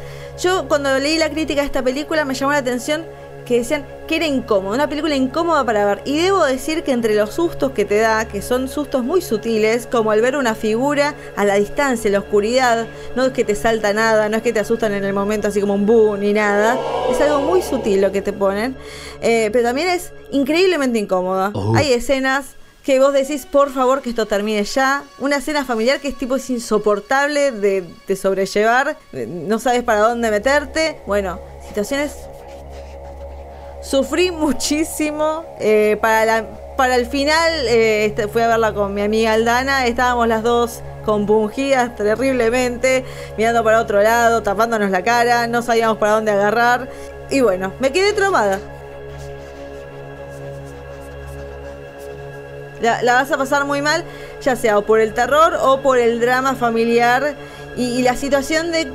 yo 0.41 0.67
cuando 0.67 0.97
leí 0.99 1.17
la 1.17 1.29
crítica 1.29 1.61
de 1.61 1.67
esta 1.67 1.83
película 1.83 2.25
me 2.25 2.33
llamó 2.33 2.51
la 2.51 2.59
atención 2.59 3.05
que 3.49 3.57
decían 3.57 3.83
que 4.07 4.17
era 4.17 4.27
incómodo, 4.27 4.75
una 4.75 4.87
película 4.87 5.15
incómoda 5.15 5.65
para 5.65 5.83
ver. 5.83 6.01
Y 6.05 6.19
debo 6.19 6.45
decir 6.45 6.83
que 6.83 6.91
entre 6.91 7.15
los 7.15 7.31
sustos 7.31 7.71
que 7.71 7.83
te 7.83 7.97
da, 7.97 8.27
que 8.27 8.43
son 8.43 8.67
sustos 8.67 9.03
muy 9.03 9.23
sutiles, 9.23 9.87
como 9.87 10.11
al 10.11 10.21
ver 10.21 10.35
una 10.35 10.53
figura 10.53 11.15
a 11.35 11.45
la 11.45 11.55
distancia, 11.55 12.09
en 12.09 12.13
la 12.13 12.19
oscuridad, 12.19 12.85
no 13.15 13.25
es 13.25 13.33
que 13.33 13.43
te 13.43 13.55
salta 13.55 13.91
nada, 13.91 14.29
no 14.29 14.37
es 14.37 14.43
que 14.43 14.53
te 14.53 14.59
asustan 14.59 14.93
en 14.93 15.03
el 15.03 15.13
momento 15.13 15.47
así 15.47 15.61
como 15.61 15.73
un 15.73 15.87
boom 15.87 16.19
ni 16.19 16.31
nada, 16.31 16.77
es 17.09 17.19
algo 17.21 17.41
muy 17.41 17.63
sutil 17.63 18.01
lo 18.01 18.11
que 18.11 18.21
te 18.21 18.33
ponen, 18.33 18.75
eh, 19.19 19.49
pero 19.51 19.63
también 19.63 19.87
es 19.87 20.11
increíblemente 20.29 20.99
incómoda. 20.99 21.49
Oh. 21.55 21.75
Hay 21.75 21.91
escenas 21.91 22.55
que 22.89 22.99
vos 22.99 23.13
decís, 23.13 23.45
por 23.45 23.71
favor, 23.71 24.01
que 24.01 24.09
esto 24.09 24.25
termine 24.25 24.63
ya. 24.63 25.03
Una 25.19 25.35
escena 25.35 25.63
familiar 25.63 25.99
que 25.99 26.07
es 26.07 26.17
tipo 26.17 26.37
es 26.37 26.49
insoportable 26.49 27.51
de, 27.51 27.83
de 28.07 28.15
sobrellevar, 28.15 28.97
no 29.13 29.59
sabes 29.59 29.83
para 29.83 29.99
dónde 29.99 30.31
meterte. 30.31 30.99
Bueno, 31.05 31.39
situaciones 31.67 32.15
Sufrí 33.83 34.31
muchísimo. 34.31 35.45
eh, 35.59 35.99
para, 36.01 36.47
para 36.77 36.95
el 36.95 37.05
final, 37.05 37.67
eh, 37.67 38.05
este, 38.05 38.27
fui 38.27 38.41
a 38.41 38.47
verla 38.47 38.73
con 38.73 38.91
mi 38.95 39.03
amiga 39.03 39.33
Aldana. 39.33 39.85
Estábamos 39.85 40.27
las 40.27 40.41
dos 40.41 40.81
compungidas 41.05 41.95
terriblemente, 41.95 43.05
mirando 43.37 43.63
para 43.63 43.81
otro 43.81 44.01
lado, 44.01 44.41
tapándonos 44.41 44.89
la 44.89 45.03
cara. 45.03 45.45
No 45.45 45.61
sabíamos 45.61 45.99
para 45.99 46.13
dónde 46.13 46.31
agarrar. 46.31 46.89
Y 47.29 47.41
bueno, 47.41 47.71
me 47.79 47.91
quedé 47.91 48.13
traumada. 48.13 48.59
La, 52.81 53.01
vas 53.13 53.31
a 53.31 53.37
pasar 53.37 53.65
muy 53.65 53.81
mal, 53.81 54.03
ya 54.41 54.55
sea 54.55 54.77
o 54.77 54.85
por 54.85 54.99
el 54.99 55.13
terror 55.13 55.57
o 55.61 55.81
por 55.81 55.97
el 55.97 56.19
drama 56.19 56.55
familiar 56.55 57.35
y, 57.75 58.01
la 58.01 58.15
situación 58.15 58.71
de, 58.71 58.89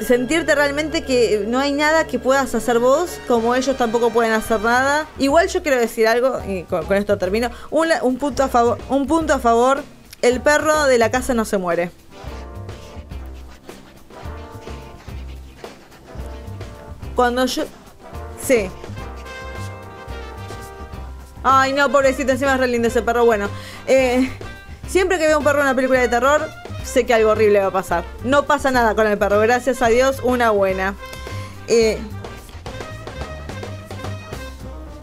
sentirte 0.00 0.54
realmente 0.54 1.02
que 1.02 1.44
no 1.46 1.58
hay 1.58 1.72
nada 1.72 2.06
que 2.06 2.18
puedas 2.18 2.54
hacer 2.54 2.78
vos, 2.78 3.18
como 3.28 3.54
ellos 3.54 3.76
tampoco 3.76 4.10
pueden 4.10 4.32
hacer 4.32 4.60
nada. 4.60 5.06
Igual 5.18 5.48
yo 5.48 5.62
quiero 5.62 5.78
decir 5.78 6.06
algo, 6.08 6.40
y 6.46 6.64
con, 6.64 6.84
con 6.84 6.96
esto 6.96 7.16
termino, 7.18 7.50
un, 7.70 7.88
un 8.02 8.16
punto 8.16 8.42
a 8.42 8.48
favor, 8.48 8.78
un 8.88 9.06
punto 9.06 9.34
a 9.34 9.38
favor, 9.38 9.82
el 10.22 10.40
perro 10.40 10.84
de 10.86 10.98
la 10.98 11.10
casa 11.10 11.34
no 11.34 11.44
se 11.44 11.58
muere. 11.58 11.90
Cuando 17.14 17.46
yo... 17.46 17.64
Sí. 18.42 18.68
Ay, 21.46 21.74
no, 21.74 21.90
pobrecito, 21.90 22.32
encima 22.32 22.54
es 22.54 22.60
re 22.60 22.68
lindo 22.68 22.88
ese 22.88 23.02
perro. 23.02 23.26
Bueno, 23.26 23.50
eh, 23.86 24.30
siempre 24.88 25.18
que 25.18 25.26
veo 25.26 25.38
un 25.38 25.44
perro 25.44 25.58
en 25.58 25.66
una 25.66 25.74
película 25.74 26.00
de 26.00 26.08
terror, 26.08 26.48
sé 26.82 27.04
que 27.04 27.12
algo 27.12 27.32
horrible 27.32 27.60
va 27.60 27.66
a 27.66 27.70
pasar. 27.70 28.02
No 28.24 28.44
pasa 28.44 28.70
nada 28.70 28.94
con 28.94 29.06
el 29.06 29.18
perro, 29.18 29.38
gracias 29.40 29.82
a 29.82 29.88
Dios, 29.88 30.20
una 30.22 30.50
buena. 30.50 30.94
Eh, 31.68 31.98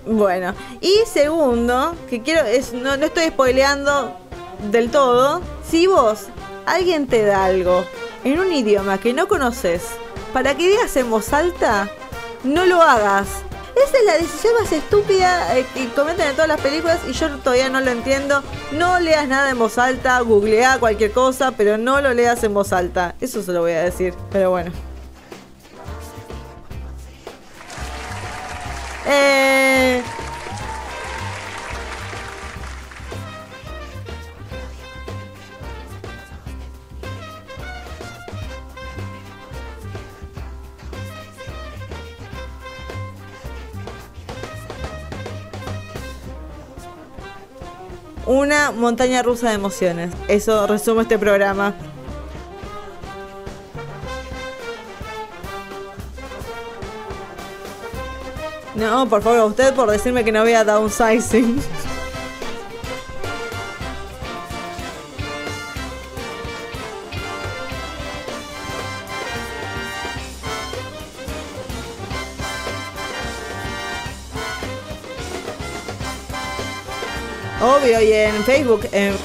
bueno, 0.07 0.55
y 0.81 1.03
segundo, 1.05 1.95
que 2.09 2.23
quiero, 2.23 2.41
no, 2.73 2.97
no 2.97 3.05
estoy 3.05 3.27
spoileando 3.27 4.17
del 4.71 4.89
todo. 4.89 5.41
Si 5.69 5.85
vos, 5.85 6.25
alguien 6.65 7.05
te 7.05 7.23
da 7.23 7.45
algo 7.45 7.85
en 8.23 8.39
un 8.39 8.51
idioma 8.51 8.97
que 8.97 9.13
no 9.13 9.27
conoces, 9.27 9.83
para 10.33 10.55
que 10.55 10.69
digas 10.69 10.95
en 10.97 11.11
voz 11.11 11.33
alta, 11.33 11.87
no 12.43 12.65
lo 12.65 12.81
hagas. 12.81 13.27
Esa 13.87 13.97
es 13.97 14.05
la 14.05 14.13
decisión 14.17 14.53
más 14.59 14.71
estúpida 14.71 15.57
eh, 15.57 15.65
que 15.73 15.89
cometen 15.89 16.27
en 16.27 16.33
todas 16.33 16.47
las 16.47 16.61
películas 16.61 16.99
y 17.07 17.13
yo 17.13 17.29
todavía 17.39 17.69
no 17.69 17.81
lo 17.81 17.91
entiendo. 17.91 18.43
No 18.71 18.99
leas 18.99 19.27
nada 19.27 19.49
en 19.49 19.57
voz 19.57 19.77
alta, 19.77 20.19
googlea 20.21 20.79
cualquier 20.79 21.11
cosa, 21.11 21.51
pero 21.51 21.77
no 21.77 21.99
lo 22.01 22.13
leas 22.13 22.43
en 22.43 22.53
voz 22.53 22.73
alta. 22.73 23.15
Eso 23.19 23.41
se 23.41 23.51
lo 23.51 23.61
voy 23.61 23.71
a 23.71 23.83
decir, 23.83 24.13
pero 24.31 24.51
bueno. 24.51 24.71
Eh... 29.07 30.03
Una 48.31 48.71
montaña 48.71 49.21
rusa 49.21 49.49
de 49.49 49.55
emociones. 49.55 50.13
Eso 50.29 50.65
resume 50.65 51.01
este 51.01 51.19
programa. 51.19 51.73
No, 58.73 59.09
por 59.09 59.21
favor, 59.21 59.49
usted 59.49 59.73
por 59.73 59.91
decirme 59.91 60.23
que 60.23 60.31
no 60.31 60.45
vea 60.45 60.63
downsizing. 60.63 61.61
en 78.41 78.45
Facebook. 78.45 78.81
en- 78.91 79.15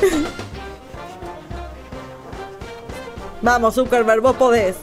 Vamos, 3.42 3.74
Zuckerberg, 3.74 4.20
vos 4.20 4.36
podés. 4.36 4.76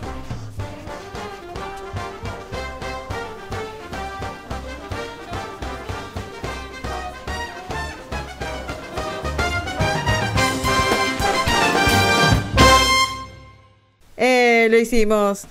Eh, 14.17 14.67
lo 14.69 14.77
hicimos. 14.77 15.45